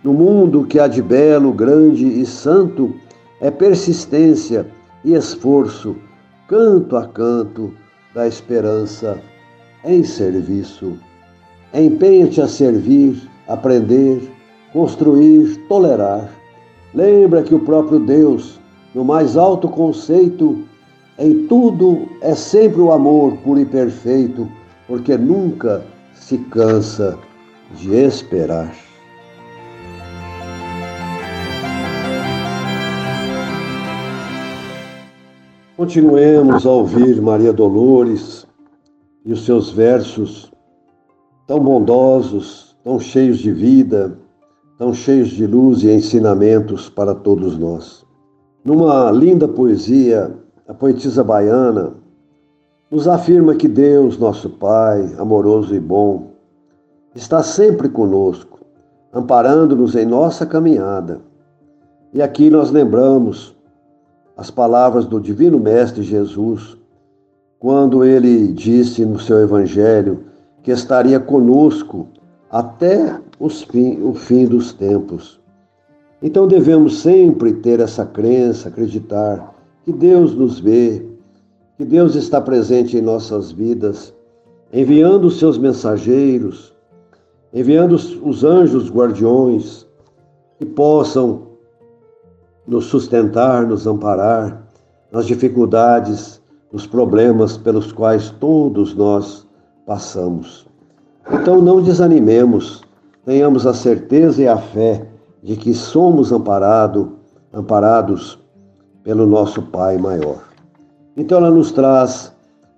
No 0.02 0.12
mundo 0.12 0.64
que 0.64 0.80
há 0.80 0.88
de 0.88 1.00
belo, 1.00 1.52
grande 1.52 2.04
e 2.04 2.26
santo, 2.26 2.92
é 3.40 3.48
persistência 3.48 4.66
e 5.04 5.14
esforço, 5.14 5.94
canto 6.50 6.96
a 6.96 7.06
canto 7.06 7.72
da 8.12 8.26
esperança 8.26 9.22
em 9.84 10.02
serviço. 10.02 10.98
Empenha-te 11.72 12.40
a 12.40 12.48
servir, 12.48 13.22
aprender, 13.46 14.28
construir, 14.72 15.64
tolerar. 15.68 16.28
Lembra 16.92 17.44
que 17.44 17.54
o 17.54 17.60
próprio 17.60 18.00
Deus, 18.00 18.58
no 18.92 19.04
mais 19.04 19.36
alto 19.36 19.68
conceito, 19.68 20.64
em 21.20 21.46
tudo 21.46 22.08
é 22.20 22.34
sempre 22.34 22.80
o 22.80 22.90
amor 22.90 23.36
puro 23.44 23.60
e 23.60 23.64
perfeito, 23.64 24.50
porque 24.88 25.16
nunca 25.16 25.84
se 26.14 26.36
cansa 26.36 27.16
de 27.76 27.94
esperar. 27.94 28.89
Continuemos 35.80 36.66
a 36.66 36.70
ouvir 36.72 37.22
Maria 37.22 37.54
Dolores 37.54 38.46
e 39.24 39.32
os 39.32 39.46
seus 39.46 39.70
versos 39.70 40.52
tão 41.46 41.58
bondosos, 41.58 42.76
tão 42.84 43.00
cheios 43.00 43.38
de 43.38 43.50
vida, 43.50 44.18
tão 44.76 44.92
cheios 44.92 45.30
de 45.30 45.46
luz 45.46 45.82
e 45.82 45.90
ensinamentos 45.90 46.90
para 46.90 47.14
todos 47.14 47.56
nós. 47.56 48.04
Numa 48.62 49.10
linda 49.10 49.48
poesia, 49.48 50.30
a 50.68 50.74
poetisa 50.74 51.24
baiana 51.24 51.94
nos 52.90 53.08
afirma 53.08 53.54
que 53.54 53.66
Deus, 53.66 54.18
nosso 54.18 54.50
Pai, 54.50 55.14
amoroso 55.16 55.74
e 55.74 55.80
bom, 55.80 56.32
está 57.14 57.42
sempre 57.42 57.88
conosco, 57.88 58.60
amparando-nos 59.14 59.96
em 59.96 60.04
nossa 60.04 60.44
caminhada. 60.44 61.22
E 62.12 62.20
aqui 62.20 62.50
nós 62.50 62.70
lembramos 62.70 63.58
as 64.36 64.50
palavras 64.50 65.06
do 65.06 65.20
Divino 65.20 65.58
Mestre 65.58 66.02
Jesus, 66.02 66.76
quando 67.58 68.04
ele 68.04 68.48
disse 68.48 69.04
no 69.04 69.18
seu 69.18 69.38
Evangelho 69.42 70.24
que 70.62 70.70
estaria 70.70 71.20
conosco 71.20 72.08
até 72.50 73.20
fim, 73.48 74.02
o 74.02 74.14
fim 74.14 74.46
dos 74.46 74.72
tempos. 74.72 75.40
Então 76.22 76.46
devemos 76.46 77.00
sempre 77.00 77.52
ter 77.54 77.80
essa 77.80 78.04
crença, 78.04 78.68
acreditar 78.68 79.54
que 79.84 79.92
Deus 79.92 80.34
nos 80.34 80.60
vê, 80.60 81.06
que 81.78 81.84
Deus 81.84 82.14
está 82.14 82.40
presente 82.40 82.96
em 82.96 83.00
nossas 83.00 83.50
vidas, 83.50 84.12
enviando 84.72 85.26
os 85.26 85.38
seus 85.38 85.56
mensageiros, 85.56 86.74
enviando 87.52 87.94
os 87.94 88.44
anjos 88.44 88.90
guardiões 88.90 89.86
que 90.58 90.66
possam 90.66 91.49
nos 92.70 92.86
sustentar, 92.86 93.66
nos 93.66 93.86
amparar 93.86 94.62
nas 95.10 95.26
dificuldades, 95.26 96.40
nos 96.72 96.86
problemas 96.86 97.56
pelos 97.56 97.90
quais 97.90 98.30
todos 98.30 98.94
nós 98.94 99.44
passamos. 99.84 100.66
Então 101.32 101.60
não 101.60 101.82
desanimemos, 101.82 102.84
tenhamos 103.24 103.66
a 103.66 103.74
certeza 103.74 104.42
e 104.42 104.46
a 104.46 104.56
fé 104.56 105.04
de 105.42 105.56
que 105.56 105.74
somos 105.74 106.32
amparado, 106.32 107.16
amparados 107.52 108.38
pelo 109.02 109.26
nosso 109.26 109.62
Pai 109.62 109.98
maior. 109.98 110.44
Então 111.16 111.38
ela 111.38 111.50
nos 111.50 111.72
traz 111.72 112.32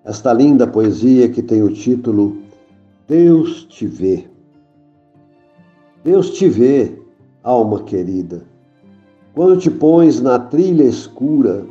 esta 0.04 0.32
linda 0.32 0.66
poesia 0.66 1.28
que 1.28 1.42
tem 1.42 1.62
o 1.62 1.70
título 1.70 2.38
Deus 3.06 3.64
te 3.64 3.86
vê. 3.86 4.24
Deus 6.02 6.30
te 6.30 6.48
vê, 6.48 6.98
alma 7.42 7.82
querida, 7.82 8.42
quando 9.34 9.56
te 9.56 9.70
pões 9.70 10.20
na 10.20 10.38
trilha 10.38 10.84
escura 10.84 11.64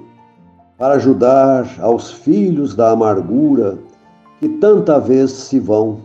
para 0.78 0.95
ajudar 0.95 1.78
aos 1.80 2.12
filhos 2.12 2.76
da 2.76 2.91
amargura 2.91 3.78
que 4.39 4.50
tanta 4.50 5.00
vez 5.00 5.32
se 5.32 5.60
vão. 5.60 6.00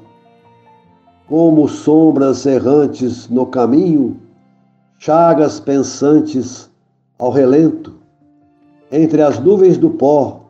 Como 1.27 1.67
sombras 1.67 2.45
errantes 2.45 3.29
no 3.29 3.47
caminho, 3.47 4.21
chagas 4.99 5.59
pensantes 5.59 6.71
ao 7.19 7.31
relento, 7.31 7.95
entre 8.93 9.23
as 9.23 9.41
nuvens 9.41 9.79
do 9.79 9.91
pó 9.91 10.43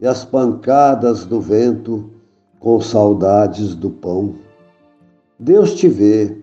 e 0.00 0.06
as 0.06 0.24
pancadas 0.24 1.24
do 1.24 1.40
vento, 1.40 2.10
com 2.60 2.80
saudades 2.80 3.74
do 3.74 3.88
pão. 3.88 4.34
Deus 5.38 5.74
te 5.74 5.88
vê, 5.88 6.36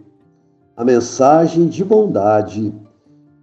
a 0.75 0.83
mensagem 0.83 1.67
de 1.67 1.83
bondade 1.83 2.73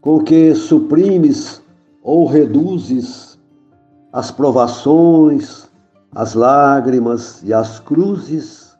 com 0.04 0.22
que 0.22 0.54
suprimes 0.54 1.62
ou 2.02 2.26
reduzes 2.26 3.38
as 4.12 4.30
provações, 4.30 5.66
as 6.14 6.34
lágrimas 6.34 7.42
e 7.42 7.54
as 7.54 7.80
cruzes 7.80 8.76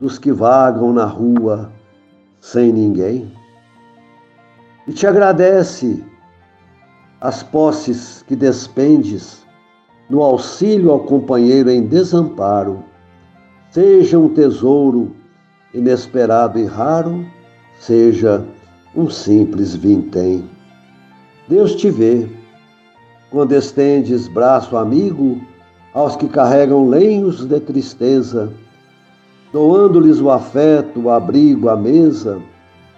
dos 0.00 0.16
que 0.16 0.30
vagam 0.30 0.92
na 0.92 1.06
rua 1.06 1.72
sem 2.40 2.72
ninguém. 2.72 3.32
E 4.86 4.92
te 4.92 5.08
agradece 5.08 6.04
as 7.20 7.42
posses 7.42 8.22
que 8.22 8.36
despendes 8.36 9.44
no 10.08 10.22
auxílio 10.22 10.92
ao 10.92 11.00
companheiro 11.00 11.68
em 11.68 11.82
desamparo, 11.82 12.84
seja 13.72 14.16
um 14.20 14.28
tesouro 14.28 15.16
inesperado 15.74 16.60
e 16.60 16.64
raro, 16.64 17.26
seja 17.80 18.46
um 18.94 19.10
simples 19.10 19.74
vintém. 19.74 20.48
Deus 21.50 21.74
te 21.74 21.90
vê 21.90 22.28
quando 23.28 23.52
estendes 23.56 24.28
braço 24.28 24.76
amigo 24.76 25.40
aos 25.92 26.14
que 26.14 26.28
carregam 26.28 26.88
lenhos 26.88 27.44
de 27.44 27.58
tristeza, 27.58 28.52
doando-lhes 29.52 30.20
o 30.20 30.30
afeto, 30.30 31.00
o 31.00 31.10
abrigo, 31.10 31.68
a 31.68 31.76
mesa, 31.76 32.40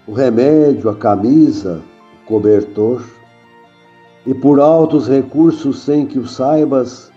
o 0.07 0.13
remédio, 0.13 0.91
a 0.91 0.95
camisa, 0.95 1.81
o 2.23 2.27
cobertor. 2.27 3.03
E 4.27 4.35
por 4.35 4.61
altos 4.61 5.09
recursos, 5.09 5.79
sem 5.79 6.05
que 6.05 6.19
o 6.19 6.27
saibas, 6.27 7.11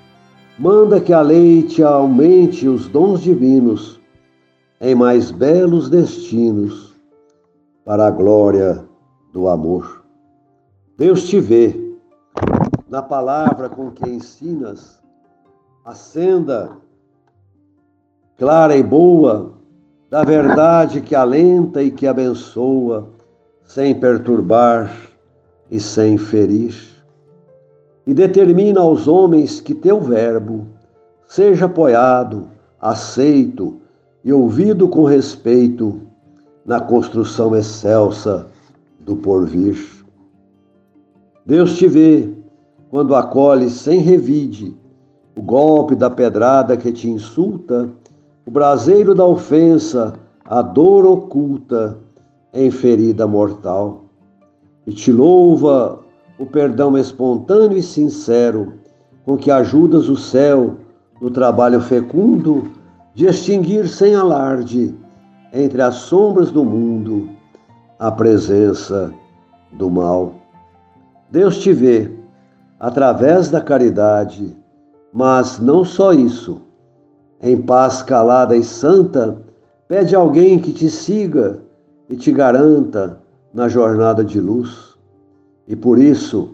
manda 0.57 1.01
que 1.01 1.11
a 1.11 1.19
lei 1.19 1.63
te 1.63 1.83
aumente 1.83 2.65
os 2.65 2.87
dons 2.87 3.21
divinos 3.21 3.99
em 4.79 4.95
mais 4.95 5.31
belos 5.31 5.89
destinos 5.89 6.95
para 7.83 8.07
a 8.07 8.11
glória 8.11 8.85
do 9.33 9.49
amor. 9.49 10.04
Deus 10.97 11.27
te 11.27 11.41
vê 11.41 11.75
na 12.89 13.01
palavra 13.01 13.67
com 13.67 13.91
que 13.91 14.09
ensinas 14.09 14.97
a 15.83 15.93
senda 15.93 16.71
clara 18.37 18.77
e 18.77 18.81
boa 18.81 19.53
da 20.09 20.23
verdade 20.23 21.01
que 21.01 21.13
alenta 21.13 21.83
e 21.83 21.91
que 21.91 22.07
abençoa, 22.07 23.09
sem 23.65 23.93
perturbar 23.93 24.89
e 25.69 25.81
sem 25.81 26.17
ferir. 26.17 26.73
E 28.07 28.13
determina 28.13 28.79
aos 28.79 29.05
homens 29.05 29.59
que 29.59 29.73
teu 29.73 29.99
verbo 29.99 30.65
seja 31.27 31.65
apoiado, 31.65 32.47
aceito 32.79 33.81
e 34.23 34.31
ouvido 34.31 34.87
com 34.87 35.03
respeito 35.03 36.01
na 36.65 36.79
construção 36.79 37.53
excelsa 37.53 38.47
do 39.01 39.17
porvir. 39.17 40.04
Deus 41.45 41.77
te 41.77 41.87
vê 41.87 42.27
quando 42.89 43.13
acolhe 43.13 43.69
sem 43.69 43.99
revide 43.99 44.75
o 45.37 45.41
golpe 45.43 45.93
da 45.95 46.09
pedrada 46.09 46.75
que 46.75 46.91
te 46.91 47.07
insulta 47.07 47.87
o 48.47 48.51
braseiro 48.51 49.13
da 49.13 49.25
ofensa, 49.25 50.13
a 50.43 50.61
dor 50.63 51.05
oculta 51.05 51.99
em 52.51 52.71
ferida 52.71 53.27
mortal. 53.27 54.05
E 54.87 54.91
te 54.91 55.11
louva 55.11 55.99
o 56.39 56.47
perdão 56.47 56.97
espontâneo 56.97 57.77
e 57.77 57.83
sincero 57.83 58.73
com 59.23 59.37
que 59.37 59.51
ajudas 59.51 60.09
o 60.09 60.15
céu 60.15 60.77
no 61.21 61.29
trabalho 61.29 61.79
fecundo 61.79 62.71
de 63.13 63.27
extinguir 63.27 63.87
sem 63.87 64.15
alarde 64.15 64.95
entre 65.53 65.81
as 65.81 65.95
sombras 65.95 66.49
do 66.49 66.63
mundo 66.63 67.29
a 67.99 68.11
presença 68.11 69.13
do 69.73 69.91
mal. 69.91 70.44
Deus 71.35 71.57
te 71.57 71.73
vê 71.73 72.09
através 72.79 73.49
da 73.49 73.59
caridade, 73.59 74.55
mas 75.11 75.59
não 75.59 75.83
só 75.83 76.13
isso 76.13 76.61
em 77.41 77.61
paz 77.61 78.01
calada 78.01 78.55
e 78.55 78.63
santa, 78.63 79.43
pede 79.85 80.15
alguém 80.15 80.57
que 80.57 80.71
te 80.71 80.89
siga 80.89 81.59
e 82.07 82.15
te 82.15 82.31
garanta 82.31 83.19
na 83.53 83.67
jornada 83.67 84.23
de 84.23 84.39
luz. 84.39 84.95
E 85.67 85.75
por 85.75 85.99
isso, 85.99 86.51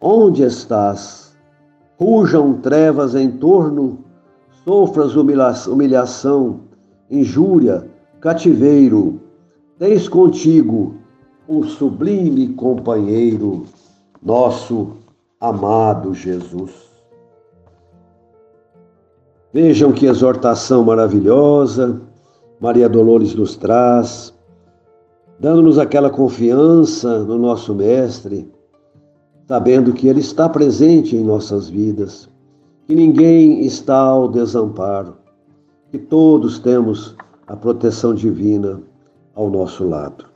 onde 0.00 0.42
estás? 0.42 1.36
Rujam 1.96 2.54
trevas 2.54 3.14
em 3.14 3.30
torno, 3.30 4.00
sofras 4.64 5.14
humilhação, 5.14 6.62
injúria, 7.08 7.86
cativeiro. 8.20 9.20
Tens 9.78 10.08
contigo 10.08 10.96
um 11.48 11.62
sublime 11.62 12.48
companheiro, 12.48 13.64
nosso 14.24 14.92
amado 15.38 16.14
Jesus. 16.14 16.72
Vejam 19.52 19.92
que 19.92 20.06
exortação 20.06 20.82
maravilhosa 20.82 22.00
Maria 22.58 22.88
Dolores 22.88 23.34
nos 23.34 23.56
traz, 23.56 24.32
dando-nos 25.38 25.78
aquela 25.78 26.08
confiança 26.08 27.18
no 27.24 27.38
nosso 27.38 27.74
Mestre, 27.74 28.50
sabendo 29.46 29.92
que 29.92 30.08
Ele 30.08 30.20
está 30.20 30.48
presente 30.48 31.14
em 31.14 31.22
nossas 31.22 31.68
vidas, 31.68 32.30
que 32.86 32.94
ninguém 32.94 33.60
está 33.66 33.98
ao 33.98 34.28
desamparo, 34.28 35.16
que 35.90 35.98
todos 35.98 36.58
temos 36.58 37.14
a 37.46 37.54
proteção 37.54 38.14
divina 38.14 38.80
ao 39.34 39.50
nosso 39.50 39.86
lado. 39.86 40.33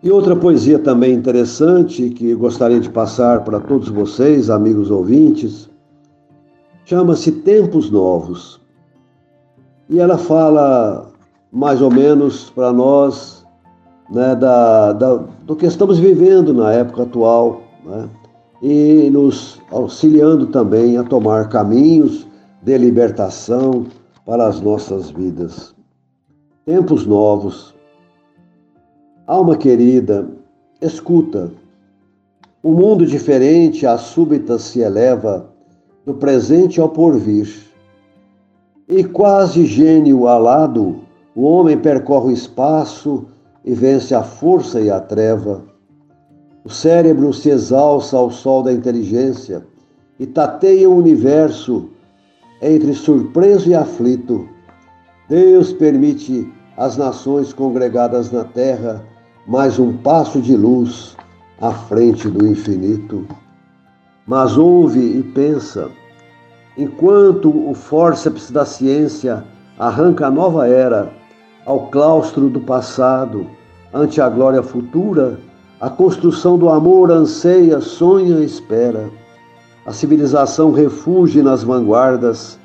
E 0.00 0.10
outra 0.12 0.36
poesia 0.36 0.78
também 0.78 1.12
interessante 1.12 2.10
que 2.10 2.32
gostaria 2.34 2.78
de 2.78 2.88
passar 2.88 3.42
para 3.42 3.58
todos 3.58 3.88
vocês, 3.88 4.48
amigos 4.48 4.92
ouvintes, 4.92 5.68
chama-se 6.84 7.32
Tempos 7.32 7.90
Novos. 7.90 8.60
E 9.90 9.98
ela 9.98 10.16
fala 10.16 11.10
mais 11.52 11.82
ou 11.82 11.90
menos 11.90 12.48
para 12.50 12.72
nós 12.72 13.44
né, 14.08 14.36
da, 14.36 14.92
da, 14.92 15.16
do 15.44 15.56
que 15.56 15.66
estamos 15.66 15.98
vivendo 15.98 16.54
na 16.54 16.72
época 16.72 17.02
atual 17.02 17.62
né, 17.84 18.08
e 18.62 19.10
nos 19.10 19.60
auxiliando 19.72 20.46
também 20.46 20.96
a 20.96 21.02
tomar 21.02 21.48
caminhos 21.48 22.24
de 22.62 22.78
libertação 22.78 23.86
para 24.24 24.46
as 24.46 24.60
nossas 24.60 25.10
vidas. 25.10 25.74
Tempos 26.64 27.04
novos. 27.04 27.77
Alma 29.28 29.58
querida, 29.58 30.26
escuta. 30.80 31.52
Um 32.64 32.72
mundo 32.72 33.04
diferente 33.04 33.86
a 33.86 33.98
súbita 33.98 34.58
se 34.58 34.80
eleva 34.80 35.50
do 36.06 36.14
presente 36.14 36.80
ao 36.80 36.88
porvir. 36.88 37.46
E 38.88 39.04
quase 39.04 39.66
gênio 39.66 40.26
alado, 40.26 41.00
o 41.36 41.42
homem 41.42 41.76
percorre 41.76 42.28
o 42.28 42.32
espaço 42.32 43.26
e 43.62 43.74
vence 43.74 44.14
a 44.14 44.22
força 44.22 44.80
e 44.80 44.90
a 44.90 44.98
treva. 44.98 45.62
O 46.64 46.70
cérebro 46.70 47.30
se 47.34 47.50
exalça 47.50 48.16
ao 48.16 48.30
sol 48.30 48.62
da 48.62 48.72
inteligência 48.72 49.62
e 50.18 50.26
tateia 50.26 50.88
o 50.88 50.96
universo 50.96 51.90
entre 52.62 52.94
surpreso 52.94 53.68
e 53.68 53.74
aflito. 53.74 54.48
Deus 55.28 55.70
permite 55.70 56.50
às 56.78 56.96
nações 56.96 57.52
congregadas 57.52 58.32
na 58.32 58.44
terra 58.44 59.04
mais 59.48 59.78
um 59.78 59.94
passo 59.94 60.42
de 60.42 60.54
luz 60.54 61.16
à 61.58 61.72
frente 61.72 62.28
do 62.28 62.46
infinito. 62.46 63.26
Mas 64.26 64.58
ouve 64.58 65.00
e 65.00 65.22
pensa, 65.22 65.88
enquanto 66.76 67.48
o 67.48 67.72
fórceps 67.72 68.50
da 68.50 68.66
ciência 68.66 69.42
arranca 69.78 70.26
a 70.26 70.30
nova 70.30 70.68
era 70.68 71.10
ao 71.64 71.86
claustro 71.86 72.50
do 72.50 72.60
passado, 72.60 73.46
ante 73.94 74.20
a 74.20 74.28
glória 74.28 74.62
futura, 74.62 75.40
a 75.80 75.88
construção 75.88 76.58
do 76.58 76.68
amor 76.68 77.10
anseia, 77.10 77.80
sonha, 77.80 78.44
espera. 78.44 79.08
A 79.86 79.94
civilização 79.94 80.72
refugia 80.72 81.42
nas 81.42 81.62
vanguardas, 81.62 82.58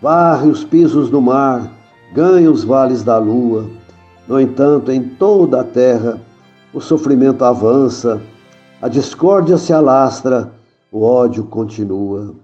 varre 0.00 0.48
os 0.48 0.64
pisos 0.64 1.10
do 1.10 1.20
mar, 1.20 1.70
ganha 2.14 2.50
os 2.50 2.64
vales 2.64 3.02
da 3.02 3.18
lua. 3.18 3.81
No 4.28 4.40
entanto, 4.40 4.90
em 4.90 5.02
toda 5.02 5.60
a 5.60 5.64
terra, 5.64 6.20
o 6.72 6.80
sofrimento 6.80 7.44
avança, 7.44 8.20
a 8.80 8.88
discórdia 8.88 9.58
se 9.58 9.72
alastra, 9.72 10.52
o 10.90 11.02
ódio 11.02 11.44
continua. 11.44 12.34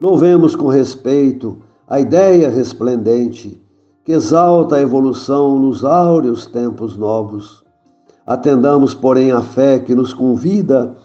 Louvemos 0.00 0.54
com 0.54 0.68
respeito 0.68 1.58
a 1.88 1.98
ideia 1.98 2.48
resplendente 2.48 3.60
que 4.04 4.12
exalta 4.12 4.76
a 4.76 4.80
evolução 4.80 5.58
nos 5.58 5.84
áureos 5.84 6.46
tempos 6.46 6.96
novos. 6.96 7.64
Atendamos, 8.26 8.94
porém, 8.94 9.32
a 9.32 9.40
fé 9.40 9.78
que 9.78 9.94
nos 9.94 10.14
convida 10.14 10.96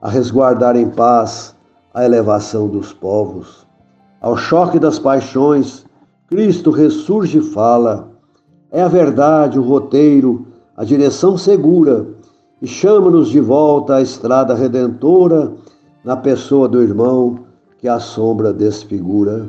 a 0.00 0.08
resguardar 0.08 0.76
em 0.76 0.88
paz 0.90 1.56
a 1.94 2.04
elevação 2.04 2.68
dos 2.68 2.92
povos. 2.92 3.66
Ao 4.20 4.36
choque 4.36 4.78
das 4.78 4.98
paixões, 4.98 5.84
Cristo 6.28 6.70
ressurge 6.70 7.38
e 7.38 7.42
fala. 7.42 8.11
É 8.72 8.80
a 8.80 8.88
verdade, 8.88 9.58
o 9.58 9.62
roteiro, 9.62 10.46
a 10.74 10.82
direção 10.82 11.36
segura 11.36 12.06
e 12.62 12.66
chama-nos 12.66 13.28
de 13.28 13.38
volta 13.38 13.96
à 13.96 14.00
estrada 14.00 14.54
redentora 14.54 15.52
na 16.02 16.16
pessoa 16.16 16.66
do 16.66 16.82
irmão 16.82 17.40
que 17.78 17.86
a 17.86 18.00
sombra 18.00 18.50
desfigura. 18.50 19.46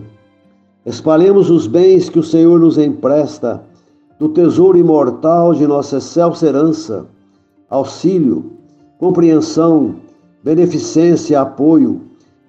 Espalhemos 0.85 1.49
os 1.49 1.67
bens 1.67 2.09
que 2.09 2.19
o 2.19 2.23
Senhor 2.23 2.59
nos 2.59 2.77
empresta, 2.77 3.63
do 4.19 4.27
tesouro 4.27 4.77
imortal 4.77 5.53
de 5.53 5.65
nossa 5.65 5.99
excelsa 5.99 6.45
herança, 6.45 7.05
auxílio, 7.69 8.51
compreensão, 8.99 9.95
beneficência, 10.43 11.39
apoio, 11.39 12.01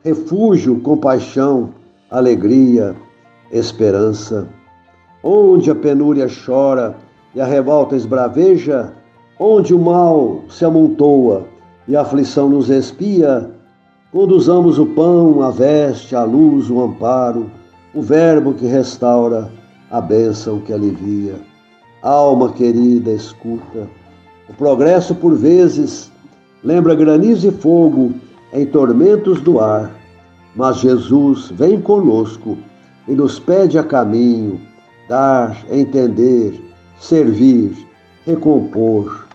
refúgio, 0.02 0.80
compaixão, 0.80 1.70
alegria, 2.10 2.96
esperança. 3.52 4.48
Onde 5.24 5.70
a 5.70 5.74
penúria 5.74 6.28
chora 6.28 6.94
e 7.34 7.40
a 7.40 7.46
revolta 7.46 7.96
esbraveja, 7.96 8.92
onde 9.40 9.74
o 9.74 9.78
mal 9.80 10.44
se 10.48 10.64
amontoa 10.64 11.46
e 11.88 11.96
a 11.96 12.02
aflição 12.02 12.48
nos 12.48 12.70
espia, 12.70 13.50
Conduzamos 14.14 14.78
o 14.78 14.86
pão, 14.86 15.42
a 15.42 15.50
veste, 15.50 16.14
a 16.14 16.22
luz, 16.22 16.70
o 16.70 16.80
amparo, 16.80 17.50
o 17.92 18.00
Verbo 18.00 18.54
que 18.54 18.64
restaura, 18.64 19.50
a 19.90 20.00
bênção 20.00 20.60
que 20.60 20.72
alivia. 20.72 21.34
Alma 22.00 22.52
querida, 22.52 23.10
escuta. 23.10 23.88
O 24.48 24.54
progresso, 24.54 25.16
por 25.16 25.34
vezes, 25.34 26.12
lembra 26.62 26.94
granizo 26.94 27.48
e 27.48 27.50
fogo 27.50 28.12
em 28.52 28.64
tormentos 28.64 29.40
do 29.40 29.58
ar, 29.58 29.90
mas 30.54 30.76
Jesus 30.76 31.50
vem 31.50 31.80
conosco 31.80 32.56
e 33.08 33.16
nos 33.16 33.40
pede 33.40 33.76
a 33.80 33.82
caminho, 33.82 34.60
dar, 35.08 35.64
entender, 35.70 36.60
servir, 36.98 37.86
recompor, 38.24 39.26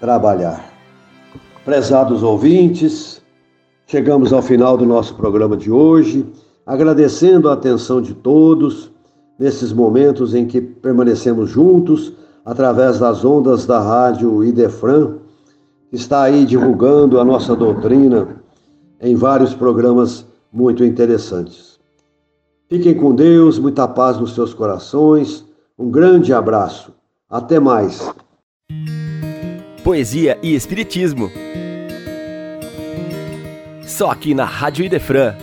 trabalhar. 0.00 0.72
Prezados 1.64 2.22
ouvintes, 2.22 3.22
chegamos 3.86 4.32
ao 4.32 4.42
final 4.42 4.76
do 4.76 4.84
nosso 4.84 5.14
programa 5.14 5.56
de 5.56 5.70
hoje, 5.70 6.26
agradecendo 6.66 7.48
a 7.48 7.54
atenção 7.54 8.00
de 8.00 8.14
todos 8.14 8.90
nesses 9.38 9.72
momentos 9.72 10.34
em 10.34 10.46
que 10.46 10.60
permanecemos 10.60 11.50
juntos 11.50 12.12
através 12.44 12.98
das 12.98 13.24
ondas 13.24 13.66
da 13.66 13.80
rádio 13.80 14.44
Idefran, 14.44 15.18
que 15.90 15.96
está 15.96 16.22
aí 16.22 16.44
divulgando 16.44 17.18
a 17.18 17.24
nossa 17.24 17.56
doutrina 17.56 18.42
em 19.00 19.14
vários 19.14 19.54
programas 19.54 20.26
muito 20.52 20.84
interessantes. 20.84 21.73
Fiquem 22.74 22.92
com 22.92 23.14
Deus, 23.14 23.56
muita 23.56 23.86
paz 23.86 24.18
nos 24.18 24.34
seus 24.34 24.52
corações. 24.52 25.44
Um 25.78 25.92
grande 25.92 26.32
abraço. 26.32 26.92
Até 27.30 27.60
mais. 27.60 28.02
Poesia 29.84 30.36
e 30.42 30.56
Espiritismo. 30.56 31.30
Só 33.86 34.10
aqui 34.10 34.34
na 34.34 34.44
Rádio 34.44 34.84
Idefran 34.84 35.36